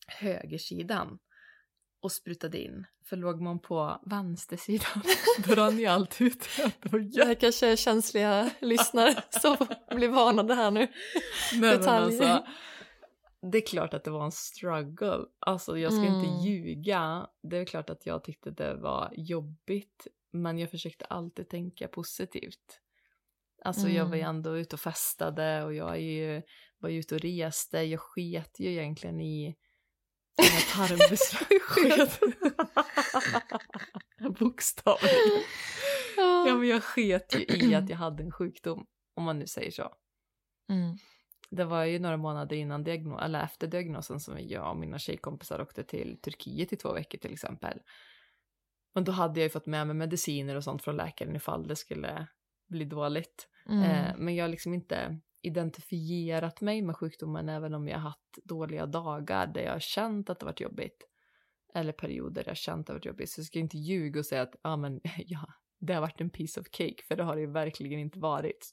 [0.07, 1.19] högersidan
[2.07, 2.87] och sprutade in.
[3.05, 5.03] För låg man på vänstersidan
[5.49, 6.49] då rann ju allt ut.
[7.15, 9.57] Det här kanske är känsliga lyssnare som
[9.91, 10.81] blir varnade här nu.
[11.53, 12.45] Nej, men alltså,
[13.53, 15.19] det är klart att det var en struggle.
[15.39, 16.41] Alltså jag ska inte Mm.
[16.41, 17.27] ljuga.
[17.43, 20.07] Det är klart att jag tyckte det var jobbigt.
[20.33, 22.81] Men jag försökte alltid tänka positivt.
[23.65, 24.37] Alltså jag var ju Mm.
[24.37, 26.43] ändå ute och festade och jag är ju,
[26.79, 27.83] var ju ute och reste.
[27.83, 29.57] Jag sket ju egentligen i
[30.73, 32.21] tarmbesväret.
[34.39, 35.43] Bokstavligen.
[36.17, 38.87] Ja men jag sket ju i att jag hade en sjukdom.
[39.15, 39.95] Om man nu säger så.
[40.73, 40.97] Mm.
[41.51, 45.61] Det var ju några månader innan diagnos, eller efter diagnosen som jag och mina tjejkompisar
[45.61, 47.81] åkte till Turkiet i två veckor till exempel.
[48.95, 51.77] Men då hade jag ju fått med mig mediciner och sånt från läkaren ifall det
[51.77, 52.27] skulle
[52.69, 53.49] bli dåligt.
[53.69, 53.83] Mm.
[53.83, 59.47] Eh, men jag liksom inte identifierat mig med sjukdomen även om jag haft dåliga dagar
[59.47, 61.05] där jag har känt att det varit jobbigt.
[61.75, 63.31] Eller perioder där jag känt att det varit jobbigt.
[63.31, 65.47] Så jag ska inte ljuga och säga att ja, men, ja,
[65.79, 68.71] det har varit en piece of cake, för det har det ju verkligen inte varit.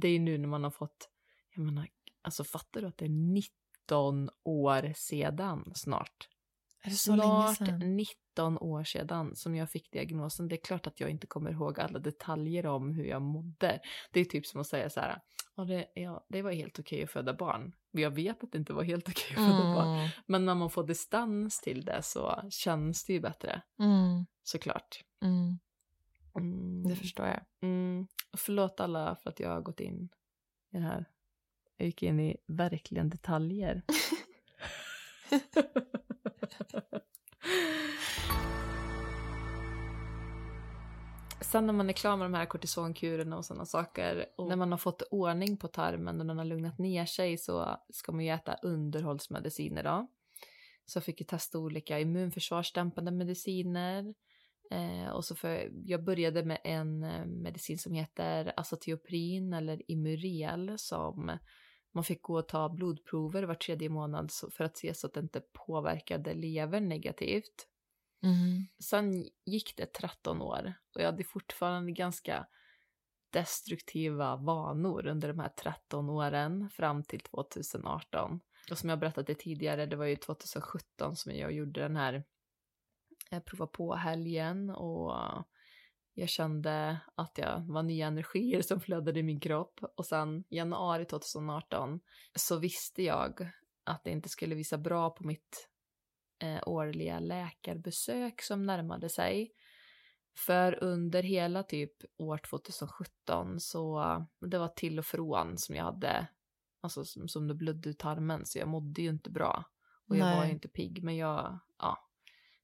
[0.00, 1.08] Det är nu när man har fått,
[1.54, 1.88] jag menar,
[2.22, 3.42] alltså fattar du att det är
[3.88, 6.28] 19 år sedan snart?
[6.84, 7.96] Är det så länge Snart sedan?
[7.96, 10.48] 19 år sedan som jag fick diagnosen.
[10.48, 13.80] Det är klart att jag inte kommer ihåg alla detaljer om hur jag mådde.
[14.10, 15.20] Det är typ som att säga så här,
[15.56, 17.72] ja, det, ja, det var helt okej att föda barn.
[17.90, 19.88] Men jag vet att det inte var helt okej att föda barn.
[19.98, 20.08] Mm.
[20.26, 24.26] Men när man får distans till det så känns det ju bättre, Mm.
[24.42, 25.04] såklart.
[25.22, 25.58] Mm.
[26.36, 26.88] Mm.
[26.88, 27.40] Det förstår jag.
[27.60, 28.06] Mm.
[28.36, 30.08] Förlåt alla för att jag har gått in
[30.72, 31.04] i det här.
[31.76, 33.82] Jag gick in i verkligen detaljer.
[41.52, 44.48] Sen när man är klar med de här kortisonkurerna och sådana saker, oh.
[44.48, 48.12] när man har fått ordning på tarmen och den har lugnat ner sig så ska
[48.12, 50.06] man ju äta underhållsmediciner då.
[50.84, 54.14] Så jag fick ju testa olika immunförsvarsdämpande mediciner.
[54.70, 60.78] Eh, och så för, jag började med en eh, medicin som heter Azathioprine eller Imurel
[60.78, 61.38] som
[61.94, 65.20] man fick gå och ta blodprover var tredje månad för att se så att det
[65.20, 67.68] inte påverkade levern negativt.
[68.22, 68.66] Mm.
[68.84, 72.46] Sen gick det 13 år och jag hade fortfarande ganska
[73.30, 78.40] destruktiva vanor under de här 13 åren fram till 2018.
[78.70, 82.24] Och som jag berättade tidigare, det var ju 2017 som jag gjorde den här
[83.30, 85.14] eh, prova på-helgen och
[86.14, 89.80] jag kände att jag var nya energier som flödade i min kropp.
[89.96, 92.00] Och sen januari 2018
[92.34, 93.50] så visste jag
[93.84, 95.68] att det inte skulle visa bra på mitt
[96.66, 99.52] årliga läkarbesök som närmade sig.
[100.38, 104.04] För under hela typ år 2017 så
[104.40, 106.26] det var till och från som jag hade,
[106.80, 109.64] alltså som, som det blödde ut tarmen så jag mådde ju inte bra.
[110.08, 110.46] Och jag var Nej.
[110.46, 112.08] ju inte pigg men jag, ja,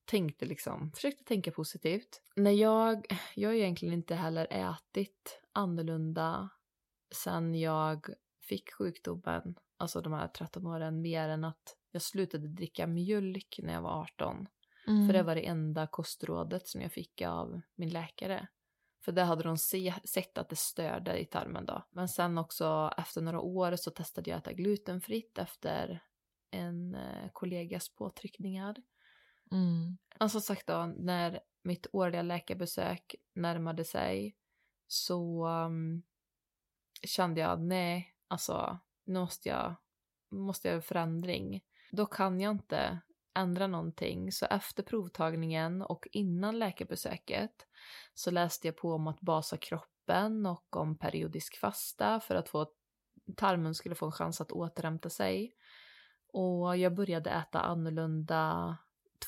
[0.05, 2.23] tänkte liksom, försökte tänka positivt.
[2.37, 6.49] När jag, jag har egentligen inte heller ätit annorlunda
[7.11, 8.07] sen jag
[8.41, 13.73] fick sjukdomen, alltså de här 13 åren, mer än att jag slutade dricka mjölk när
[13.73, 14.49] jag var 18.
[14.87, 15.07] Mm.
[15.07, 18.49] För det var det enda kostrådet som jag fick av min läkare.
[19.05, 21.87] För det hade de se, sett att det störde i tarmen då.
[21.91, 26.03] Men sen också efter några år så testade jag att äta glutenfritt efter
[26.51, 28.77] en eh, kollegas påtryckningar.
[29.51, 29.99] Mm.
[30.19, 34.37] Men som sagt då, när mitt årliga läkarbesök närmade sig
[34.87, 36.03] så um,
[37.03, 38.79] kände jag nej, alltså
[39.09, 39.75] nu måste jag,
[40.31, 41.61] måste jag göra förändring.
[41.91, 43.01] Då kan jag inte
[43.35, 44.33] ändra någonting.
[44.33, 47.67] Så efter provtagningen och innan läkarbesöket
[48.15, 52.67] så läste jag på om att basa kroppen och om periodisk fasta för att få
[53.37, 55.55] tarmen skulle få en chans att återhämta sig.
[56.33, 58.77] Och jag började äta annorlunda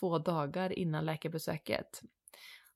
[0.00, 2.02] två dagar innan läkarbesöket.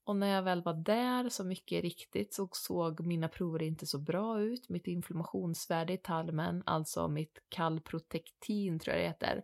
[0.07, 3.99] Och när jag väl var där, så mycket riktigt, så såg mina prover inte så
[3.99, 4.69] bra ut.
[4.69, 9.43] Mitt inflammationsvärde i tarmen, alltså mitt kalprotektin tror jag det heter,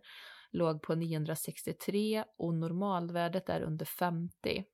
[0.51, 4.65] låg på 963 och normalvärdet är under 50.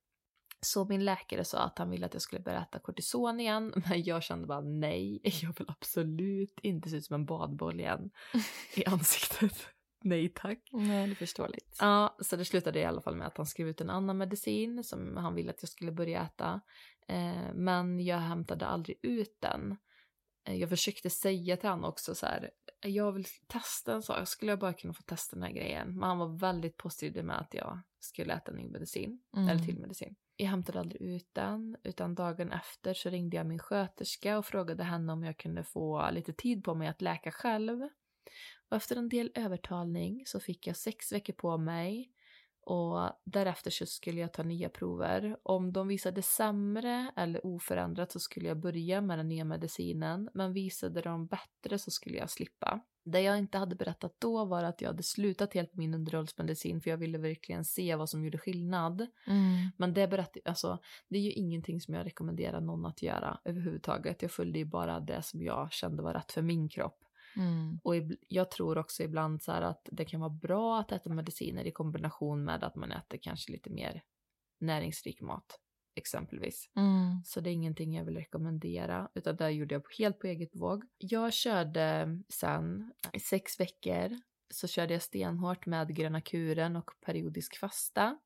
[0.61, 4.03] Så min läkare sa att han ville att jag skulle börja äta kortison igen, men
[4.03, 8.09] jag kände bara nej, jag vill absolut inte se ut som en badboll igen
[8.75, 9.76] i ansiktet.
[10.03, 10.69] Nej tack.
[10.71, 11.77] Nej, det är förståeligt.
[11.79, 14.83] Ja, så det slutade i alla fall med att han skrev ut en annan medicin
[14.83, 16.61] som han ville att jag skulle börja äta.
[17.07, 19.77] Eh, men jag hämtade aldrig ut den.
[20.47, 22.51] Eh, jag försökte säga till honom också så här,
[22.85, 25.87] jag vill testa en sak, skulle jag bara kunna få testa den här grejen?
[25.99, 29.49] Men han var väldigt positiv med att jag skulle äta ny medicin, Mm.
[29.49, 30.15] eller till medicin.
[30.39, 34.83] Jag hämtade aldrig ut den, utan dagen efter så ringde jag min sköterska och frågade
[34.83, 37.89] henne om jag kunde få lite tid på mig att läka själv.
[38.69, 42.11] Och efter en del övertalning så fick jag sex veckor på mig
[42.69, 45.37] och därefter så skulle jag ta nya prover.
[45.43, 50.53] Om de visade sämre eller oförändrat så skulle jag börja med den nya medicinen, men
[50.53, 52.79] visade de bättre så skulle jag slippa.
[53.03, 56.89] Det jag inte hade berättat då var att jag hade slutat helt min underhållsmedicin för
[56.89, 59.07] jag ville verkligen se vad som gjorde skillnad.
[59.27, 59.71] Mm.
[59.77, 64.21] Men det, berätt, alltså, det är ju ingenting som jag rekommenderar någon att göra överhuvudtaget.
[64.21, 67.06] Jag följde ju bara det som jag kände var rätt för min kropp.
[67.37, 67.79] Mm.
[67.83, 67.95] Och
[68.27, 72.43] jag tror också ibland så att det kan vara bra att äta mediciner i kombination
[72.43, 74.03] med att man äter kanske lite mer
[74.59, 75.59] näringsrik mat,
[75.95, 76.69] exempelvis.
[76.75, 77.21] Mm.
[77.25, 80.83] Så det är ingenting jag vill rekommendera, utan det gjorde jag helt på eget våg.
[80.97, 84.17] Jag körde sen i sex veckor
[84.49, 88.17] så körde jag stenhårt med gröna kuren och periodisk fasta.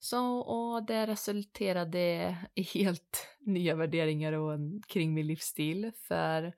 [0.00, 5.92] Så, och det resulterade i helt nya värderingar och en, kring min livsstil.
[5.96, 6.54] För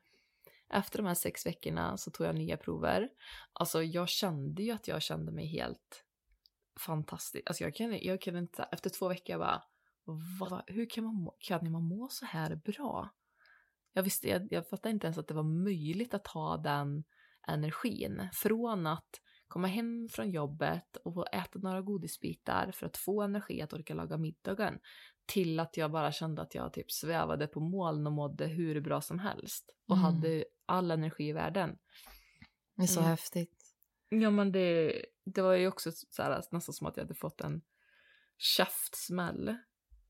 [0.70, 3.08] efter de här sex veckorna så tog jag nya prover.
[3.52, 6.04] Alltså jag kände ju att jag kände mig helt
[6.80, 7.42] fantastisk.
[7.46, 9.62] Alltså jag kunde, jag kunde inte, efter två veckor jag bara,
[10.40, 10.62] Va?
[10.66, 13.10] hur kan man, må, kan man må så här bra?
[13.92, 17.04] Jag visste, jag, jag fattade inte ens att det var möjligt att ha den
[17.48, 18.28] energin.
[18.32, 19.20] Från att
[19.50, 24.16] komma hem från jobbet och äta några godisbitar för att få energi att orka laga
[24.16, 24.78] middagen
[25.26, 29.00] till att jag bara kände att jag typ svävade på moln och mådde hur bra
[29.00, 30.04] som helst och mm.
[30.04, 31.78] hade all energi i världen.
[32.76, 33.10] Det är så mm.
[33.10, 33.74] häftigt.
[34.08, 37.40] Ja men det, det var ju också så här, nästan som att jag hade fått
[37.40, 37.62] en
[38.38, 39.56] käftsmäll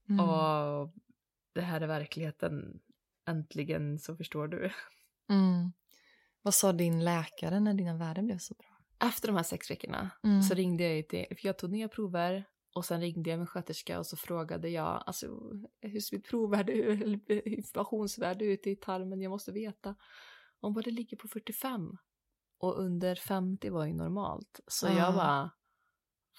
[0.09, 0.21] mm.
[0.21, 0.93] och
[1.53, 2.81] det här är verkligheten,
[3.29, 4.73] äntligen så förstår du.
[5.29, 5.73] Mm.
[6.43, 8.70] Vad sa din läkare när dina värden blev så bra?
[9.03, 10.43] Efter de här sex veckorna mm.
[10.43, 12.45] så ringde jag till, för jag tog nya prover
[12.75, 15.27] och sen ringde jag min sköterska och så frågade jag alltså,
[15.81, 19.95] hur ser mitt provvärde eller inflationsvärde ut i tarmen, jag måste veta.
[20.61, 21.97] Hon bara, det ligger på 45.
[22.59, 24.61] Och under 50 var ju normalt.
[24.67, 24.99] Så mm.
[24.99, 25.51] jag bara,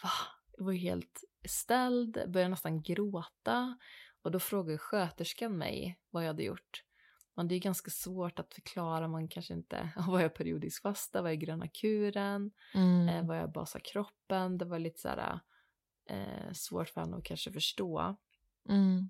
[0.03, 0.09] va?
[0.57, 3.77] Jag var helt ställd, började nästan gråta.
[4.23, 6.83] Och då frågade sköterskan mig vad jag hade gjort.
[7.35, 11.31] Men det är ganska svårt att förklara, man kanske inte, vad är periodisk fasta, vad
[11.31, 13.09] är gröna kuren, mm.
[13.09, 15.39] eh, vad är basa kroppen, det var lite så här
[16.09, 18.15] eh, svårt för honom att kanske förstå.
[18.69, 19.09] Mm.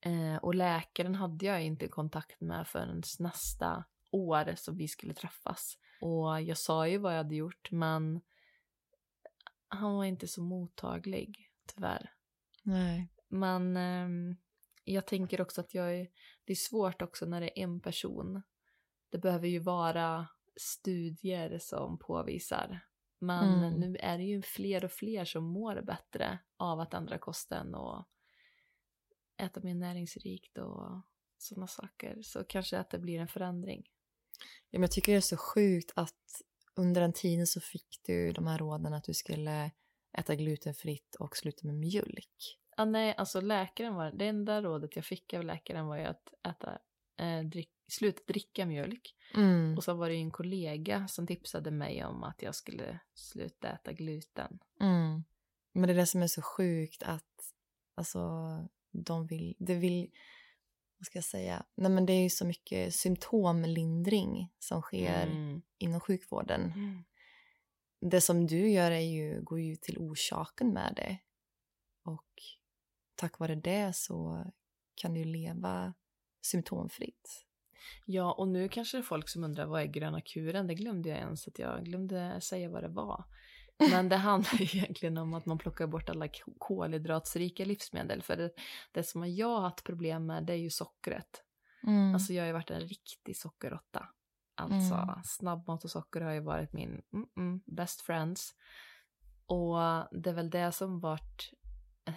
[0.00, 5.78] Eh, och läkaren hade jag inte kontakt med förrän nästa år som vi skulle träffas.
[6.00, 8.20] Och jag sa ju vad jag hade gjort men
[9.68, 12.12] han var inte så mottaglig tyvärr.
[12.62, 13.08] Nej.
[13.28, 14.36] Men eh,
[14.84, 16.08] jag tänker också att jag är,
[16.52, 18.42] det är svårt också när det är en person.
[19.10, 22.80] Det behöver ju vara studier som påvisar.
[23.18, 23.80] Men mm.
[23.80, 28.04] nu är det ju fler och fler som mår bättre av att ändra kosten och
[29.36, 31.00] äta mer näringsrikt och
[31.38, 32.22] sådana saker.
[32.22, 33.82] Så kanske att det blir en förändring.
[34.70, 36.42] Ja, men jag tycker det är så sjukt att
[36.74, 39.70] under den tiden så fick du de här råden att du skulle
[40.18, 42.58] äta glutenfritt och sluta med mjölk.
[42.82, 46.34] Ah, nej, alltså läkaren var, det enda rådet jag fick av läkaren var ju att
[46.48, 46.78] äta,
[47.16, 49.14] eh, drick, sluta dricka mjölk.
[49.34, 49.76] Mm.
[49.76, 53.92] Och så var det en kollega som tipsade mig om att jag skulle sluta äta
[53.92, 54.58] gluten.
[54.80, 55.24] Mm.
[55.72, 57.54] Men det är det som är så sjukt att
[57.94, 58.20] alltså,
[58.90, 60.10] de vill, det vill,
[60.98, 65.62] vad ska jag säga, nej men det är ju så mycket symptomlindring som sker mm.
[65.78, 66.62] inom sjukvården.
[66.62, 67.04] Mm.
[68.00, 71.18] Det som du gör är ju, går ju till orsaken med det.
[72.04, 72.42] Och
[73.22, 74.44] tack vare det så
[74.94, 75.94] kan du leva
[76.40, 77.46] symptomfritt.
[78.06, 80.66] Ja, och nu kanske det är folk som undrar vad är gröna kuren?
[80.66, 83.24] Det glömde jag ens att jag glömde säga vad det var.
[83.90, 88.22] Men det handlar ju egentligen om att man plockar bort alla kolhydratsrika livsmedel.
[88.22, 88.50] För det,
[88.92, 91.42] det som jag har haft problem med det är ju sockret.
[91.86, 92.14] Mm.
[92.14, 94.08] Alltså jag har ju varit en riktig sockerrotta.
[94.54, 95.22] Alltså mm.
[95.24, 98.54] snabbmat och socker har ju varit min mm -mm, best friends.
[99.46, 99.76] Och
[100.10, 101.52] det är väl det som varit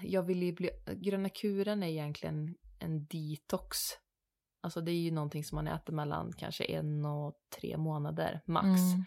[0.01, 3.77] jag vill ju bli, gröna kuren är egentligen en detox.
[4.61, 8.65] Alltså det är ju någonting som man äter mellan kanske en och tre månader max.
[8.65, 9.03] Mm.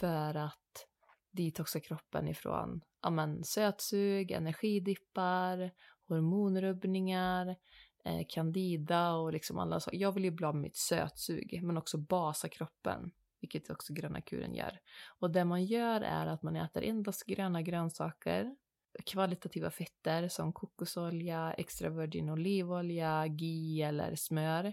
[0.00, 0.86] För att
[1.30, 5.70] detoxa kroppen ifrån ja, men, sötsug, energidippar,
[6.08, 7.56] hormonrubbningar,
[8.04, 9.90] eh, candida och liksom alla så.
[9.92, 13.10] Jag vill ju bli av med mitt sötsug men också basa kroppen.
[13.40, 14.78] Vilket också gröna kuren gör.
[15.18, 18.56] Och det man gör är att man äter endast gröna grönsaker
[19.02, 24.72] kvalitativa fetter som kokosolja, extra virgin olivolja, ghee eller smör.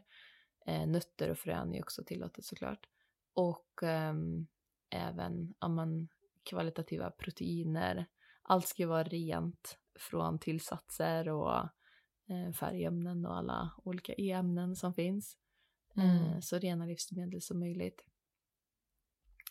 [0.65, 2.87] Eh, nötter och frön är också tillåtet såklart.
[3.33, 4.13] Och eh,
[4.89, 6.07] även ja, man,
[6.43, 8.05] kvalitativa proteiner.
[8.41, 11.57] Allt ska vara rent från tillsatser och
[12.29, 15.37] eh, färgämnen och alla olika e-ämnen som finns.
[15.97, 16.17] Mm.
[16.17, 18.05] Eh, så rena livsmedel som möjligt.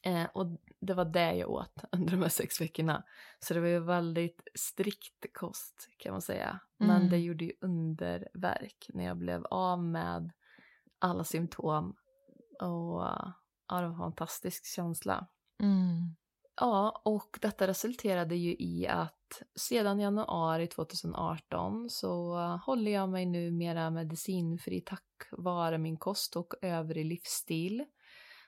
[0.04, 0.46] Eh, och
[0.80, 3.04] det var det jag åt under de här sex veckorna.
[3.40, 6.60] Så det var ju väldigt strikt kost kan man säga.
[6.80, 6.92] Mm.
[6.92, 10.32] Men det gjorde ju underverk när jag blev av med
[10.98, 11.96] alla symptom.
[12.60, 13.34] Och ja,
[13.68, 15.26] det var en fantastisk känsla.
[15.62, 16.14] Mm.
[16.60, 22.36] Ja, och detta resulterade ju i att sedan januari 2018 så
[22.66, 27.84] håller jag mig numera medicinfri tack vare min kost och övrig livsstil.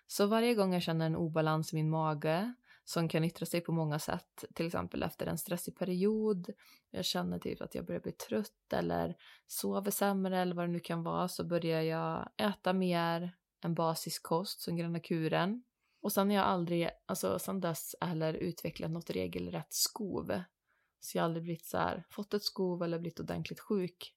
[0.06, 2.54] Så varje gång jag känner en obalans i min mage
[2.84, 6.50] som kan yttra sig på många sätt, till exempel efter en stressig period,
[6.90, 10.80] jag känner typ att jag börjar bli trött eller sover sämre eller vad det nu
[10.80, 15.64] kan vara, så börjar jag äta mer en basisk kost som gröna kuren.
[16.00, 20.42] Och sen har jag aldrig, alltså sen dess heller utvecklat något regelrätt skov.
[21.00, 24.14] Så jag har aldrig blivit så här, fått ett skov eller blivit ordentligt sjuk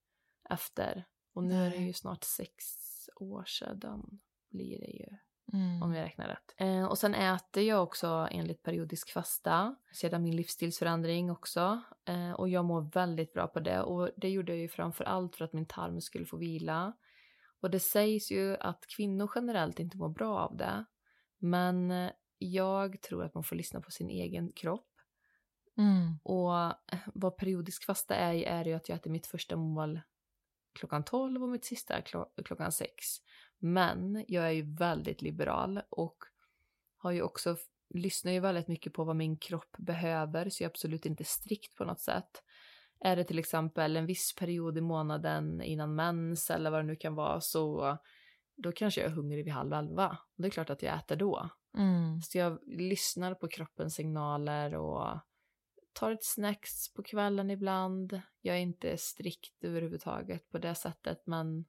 [0.50, 1.06] efter.
[1.34, 2.66] Och nu är det ju snart sex
[3.16, 4.20] år sedan
[4.50, 5.29] blir det ju.
[5.54, 5.84] Mm.
[5.84, 6.56] Om jag räknar rätt.
[6.58, 9.76] Eh, och sen äter jag också enligt periodisk fasta.
[9.94, 11.82] Sedan min livsstilsförändring också.
[12.06, 13.82] Eh, och jag mår väldigt bra på det.
[13.82, 16.94] Och det gjorde jag ju framför allt för att min tarm skulle få vila.
[17.62, 20.86] Och det sägs ju att kvinnor generellt inte mår bra av det.
[21.38, 24.90] Men eh, jag tror att man får lyssna på sin egen kropp.
[25.78, 26.20] Mm.
[26.24, 30.00] Och eh, vad periodisk fasta är, är ju att jag äter mitt första mål
[30.74, 32.92] klockan 12 och mitt sista kl klockan 6.
[33.60, 36.18] Men jag är ju väldigt liberal och
[36.98, 37.58] har ju också
[37.90, 41.76] lyssnar ju väldigt mycket på vad min kropp behöver så jag är absolut inte strikt
[41.76, 42.44] på något sätt.
[43.00, 46.96] Är det till exempel en viss period i månaden innan mens eller vad det nu
[46.96, 47.98] kan vara så
[48.56, 50.18] då kanske jag är hungrig vid halv elva.
[50.36, 51.50] Det är klart att jag äter då.
[51.78, 52.22] Mm.
[52.22, 55.20] Så jag lyssnar på kroppens signaler och
[55.94, 58.22] tar ett snacks på kvällen ibland.
[58.42, 61.66] Jag är inte strikt överhuvudtaget på det sättet men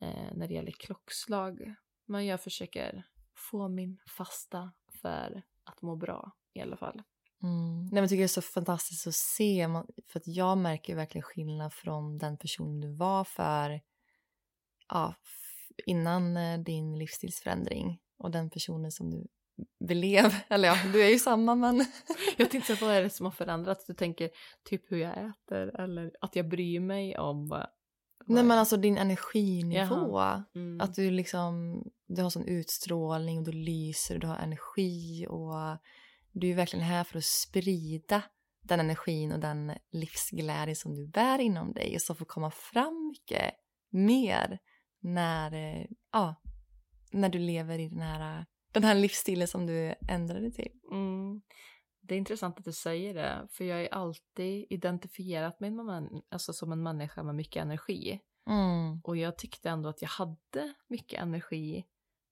[0.00, 1.74] eh, när det gäller klockslag.
[2.06, 4.72] Men jag försöker få min fasta
[5.02, 7.02] för att må bra i alla fall.
[7.42, 7.80] Mm.
[7.82, 9.68] Nej, men jag tycker det är så fantastiskt att se,
[10.06, 13.80] för att jag märker verkligen skillnad från den person du var för
[14.88, 15.14] ja,
[15.86, 19.26] innan eh, din livsstilsförändring och den personen som du
[19.84, 20.34] blev.
[20.48, 21.84] Eller ja, du är ju samma men...
[22.36, 23.86] jag tänkte vad är det som har förändrats?
[23.86, 24.30] Du tänker
[24.64, 27.64] typ hur jag äter eller att jag bryr mig om.
[28.34, 30.20] Nej men alltså din energinivå.
[30.54, 30.80] Mm.
[30.80, 35.54] Att du liksom, du har sån utstrålning och du lyser och du har energi och
[36.32, 38.22] du är verkligen här för att sprida
[38.62, 43.08] den energin och den livsglädje som du bär inom dig och som får komma fram
[43.08, 43.54] mycket
[43.90, 44.58] mer
[45.00, 46.34] när, eh, ja,
[47.10, 50.72] när du lever i den här, den här livsstilen som du ändrade till.
[50.90, 51.40] Mm.
[52.10, 56.52] Det är intressant att du säger det, för jag har alltid identifierat mig med, alltså
[56.52, 58.20] som en människa med mycket energi.
[58.46, 59.00] Mm.
[59.04, 61.86] Och jag tyckte ändå att jag hade mycket energi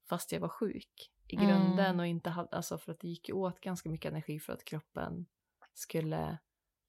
[0.08, 2.00] fast jag var sjuk i grunden mm.
[2.00, 5.26] och inte hade, alltså för att det gick åt ganska mycket energi för att kroppen
[5.74, 6.38] skulle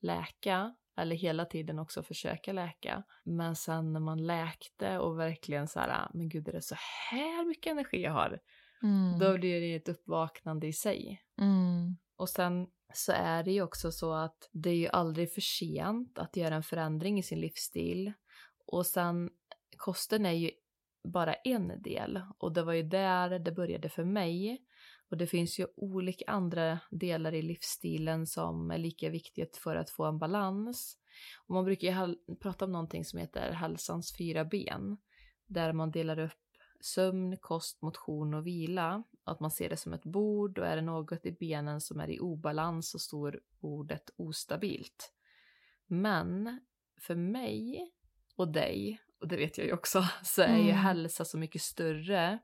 [0.02, 3.04] läka eller hela tiden också försöka läka.
[3.24, 6.76] Men sen när man läkte och verkligen så här, ah, men gud är det så
[7.12, 8.40] här mycket energi jag har?
[8.84, 9.20] Mm.
[9.20, 11.24] Då blir det ett uppvaknande i sig.
[11.42, 11.98] Mm.
[12.20, 16.20] Och sen så är det ju också så att det är ju aldrig för sent
[16.20, 18.14] att göra en förändring i sin livsstil.
[18.66, 19.30] Och sen
[19.78, 20.52] kosten är ju
[21.04, 24.64] bara en del och det var ju där det började för mig.
[25.10, 29.90] Och det finns ju olika andra delar i livsstilen som är lika viktigt för att
[29.90, 30.98] få en balans.
[31.48, 34.98] Och man brukar ju prata om någonting som heter hälsans fyra ben.
[35.48, 36.34] Där man delar upp
[36.82, 39.04] sömn, kost, motion och vila.
[39.24, 42.10] Att man ser det som ett bord och är det något i benen som är
[42.10, 45.14] i obalans så står bordet ostabilt.
[45.88, 46.60] Men
[47.02, 47.92] för mig
[48.36, 50.76] och dig, och det vet jag ju också, så är ju mm.
[50.76, 52.40] hälsa så mycket större.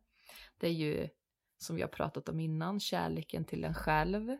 [0.58, 1.10] Det är ju
[1.58, 4.38] som vi har pratat om innan, kärleken till en själv.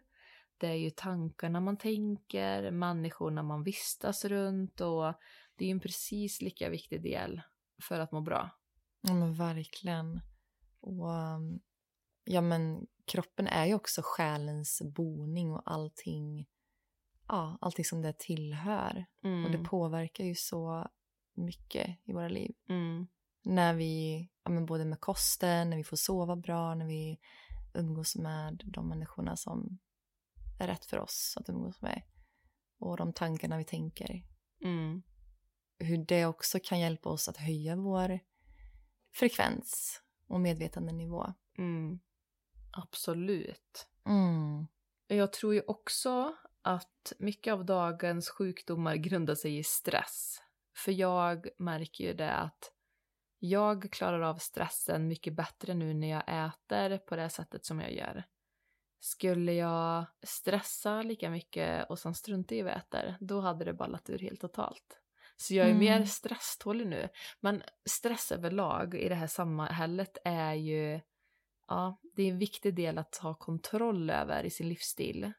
[0.58, 5.14] Det är ju tankarna man tänker, människorna man vistas runt och
[5.56, 7.42] det är ju en precis lika viktig del
[7.82, 8.50] för att må bra.
[9.02, 10.22] Ja men verkligen.
[10.80, 11.60] Och um,
[12.26, 16.48] ja men kroppen är ju också själens boning och allting,
[17.28, 19.06] ja, allting som det tillhör.
[19.24, 19.46] Mm.
[19.46, 19.70] Och det mm.
[19.70, 20.88] påverkar ju så
[21.34, 22.56] mycket i våra liv.
[22.70, 23.08] Mm
[23.46, 27.20] när vi, ja, men både med kosten, när vi får sova bra, när vi
[27.74, 29.80] umgås med de människorna som
[30.60, 32.02] är rätt för oss att umgås med.
[32.80, 34.24] Och de tankarna vi tänker.
[34.62, 35.04] Mm.
[35.80, 38.20] Hur det också kan hjälpa oss att höja vår
[39.14, 41.34] frekvens och medvetandenivå.
[41.58, 42.00] Mm.
[42.76, 43.88] Absolut.
[44.06, 44.68] Mm.
[45.08, 50.42] Jag tror ju också att mycket av dagens sjukdomar grundar sig i stress.
[50.76, 52.72] För jag märker ju det att
[53.40, 57.94] jag klarar av stressen mycket bättre nu när jag äter på det sättet som jag
[57.94, 58.24] gör.
[59.00, 63.74] Skulle jag stressa lika mycket och sen strunta i vad jag äter, då hade det
[63.74, 65.02] ballat ur helt totalt.
[65.38, 65.80] Så jag är mm.
[65.80, 67.10] mer stresstålig nu.
[67.40, 71.02] Men stress överlag i det här samhället är ju,
[71.68, 75.32] ja, det är en viktig del att ha kontroll över i sin livsstil.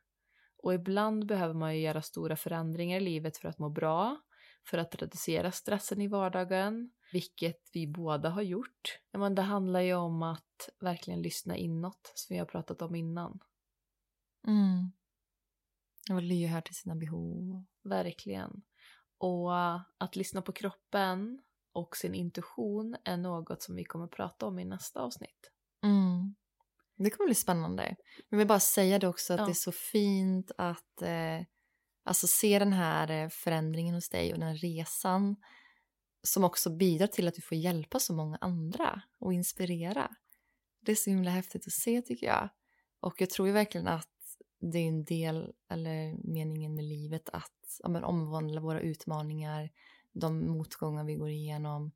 [0.63, 4.21] Och ibland behöver man ju göra stora förändringar i livet för att må bra,
[4.71, 9.01] för att reducera stressen i vardagen vilket vi båda har gjort.
[9.13, 13.39] Men det handlar ju om att verkligen lyssna inåt, som vi har pratat om innan.
[14.47, 14.93] Mm.
[16.11, 17.65] Och lyhörd till sina behov.
[17.83, 18.63] Verkligen.
[19.19, 19.53] Och
[19.99, 24.65] att lyssna på kroppen och sin intuition är något som vi kommer prata om i
[24.65, 25.53] nästa avsnitt.
[25.87, 26.35] Mm.
[26.97, 27.97] Det kommer bli spännande.
[28.29, 29.47] Jag vill bara säga det också att ja.
[29.47, 31.47] det är så fint att, eh,
[32.07, 35.37] Alltså se den här eh, förändringen hos dig och den resan
[36.23, 40.11] som också bidrar till att du får hjälpa så många andra och inspirera.
[40.81, 42.49] Det är så himla häftigt att se tycker jag.
[43.01, 44.09] Och jag tror ju verkligen att
[44.61, 49.71] det är en del, eller meningen med livet, att ja, men, omvandla våra utmaningar,
[50.13, 51.93] de motgångar vi går igenom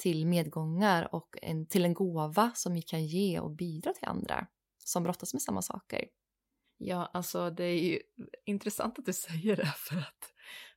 [0.00, 4.46] till medgångar och en, till en gåva som vi kan ge och bidra till andra
[4.84, 6.04] som brottas med samma saker.
[6.78, 8.00] Ja, alltså det är ju
[8.44, 10.32] intressant att du säger det för att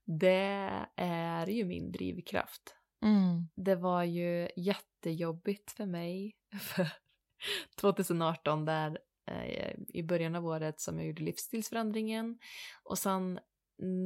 [0.06, 2.76] det är ju min drivkraft.
[3.02, 3.48] Mm.
[3.56, 6.88] Det var ju jättejobbigt för mig för
[7.80, 12.40] 2018 där eh, i början av året som jag gjorde livsstilsförändringen
[12.84, 13.40] och sen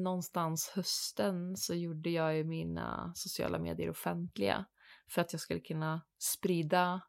[0.03, 4.65] någonstans hösten så gjorde jag ju mina sociala medier offentliga
[5.09, 7.01] för att jag skulle kunna sprida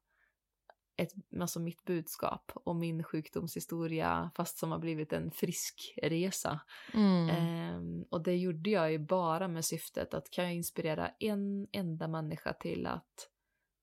[0.99, 6.61] ett, alltså mitt budskap och min sjukdomshistoria fast som har blivit en frisk resa.
[6.95, 7.77] Mm.
[7.77, 12.09] Um, och det gjorde jag ju bara med syftet att kan jag inspirera en enda
[12.09, 13.31] människa till att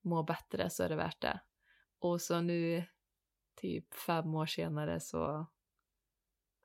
[0.04, 1.40] må bättre så är det värt det.
[2.00, 2.84] Och så nu,
[3.62, 5.48] typ fem år senare så,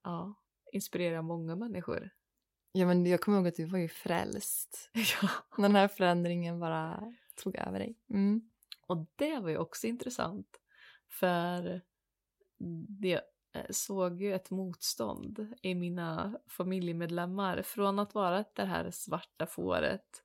[0.05, 0.34] ja,
[0.72, 2.11] inspirerar många människor.
[2.72, 4.90] Ja men jag kommer ihåg att du var ju frälst.
[5.22, 5.28] ja.
[5.57, 7.99] Den här förändringen bara tog över dig.
[8.11, 8.51] Mm.
[8.86, 10.61] Och det var ju också intressant.
[11.09, 11.80] För
[12.88, 13.20] det
[13.55, 20.24] eh, såg ju ett motstånd i mina familjemedlemmar från att vara det här svarta fåret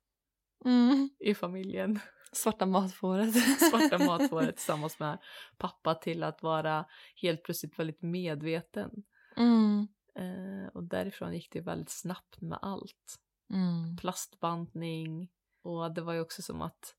[0.64, 1.10] mm.
[1.18, 1.98] i familjen.
[2.32, 3.34] Svarta matfåret.
[3.70, 5.18] svarta matfåret tillsammans med
[5.56, 6.86] pappa till att vara
[7.22, 8.90] helt plötsligt väldigt medveten.
[9.36, 9.88] Mm.
[10.14, 13.18] Eh, och därifrån gick det väldigt snabbt med allt.
[13.50, 13.96] Mm.
[13.96, 15.28] Plastbantning
[15.62, 16.95] och det var ju också som att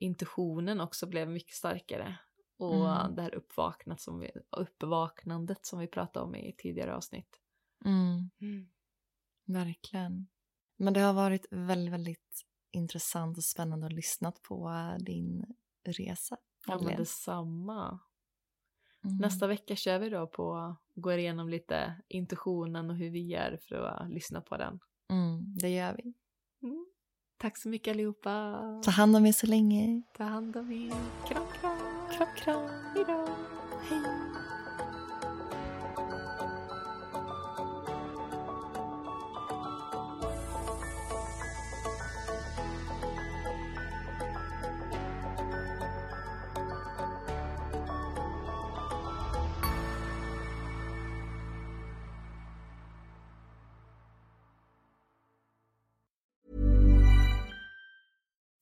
[0.00, 2.18] intuitionen också blev mycket starkare.
[2.58, 3.14] Och mm.
[3.14, 7.40] det här uppvaknat som vi, uppvaknandet som vi pratade om i tidigare avsnitt.
[7.84, 8.30] Mm.
[8.40, 8.68] Mm.
[9.44, 10.28] Verkligen.
[10.76, 15.44] Men det har varit väldigt, väldigt intressant och spännande att lyssna på din
[15.84, 16.36] resa.
[16.66, 18.00] Ja, men detsamma.
[19.04, 19.16] Mm.
[19.16, 23.76] Nästa vecka kör vi då på, går igenom lite intuitionen och hur vi gör för
[23.76, 24.80] att lyssna på den.
[25.08, 26.14] Mm, det gör vi.
[27.40, 28.32] Tack så mycket allihopa.
[28.84, 30.02] Ta hand om er så länge.
[30.18, 30.90] Ta hand om er.
[31.28, 31.78] Kram, kram.
[32.16, 32.68] Kram, kram.
[32.94, 33.28] Hejdå.
[33.88, 34.02] Hej.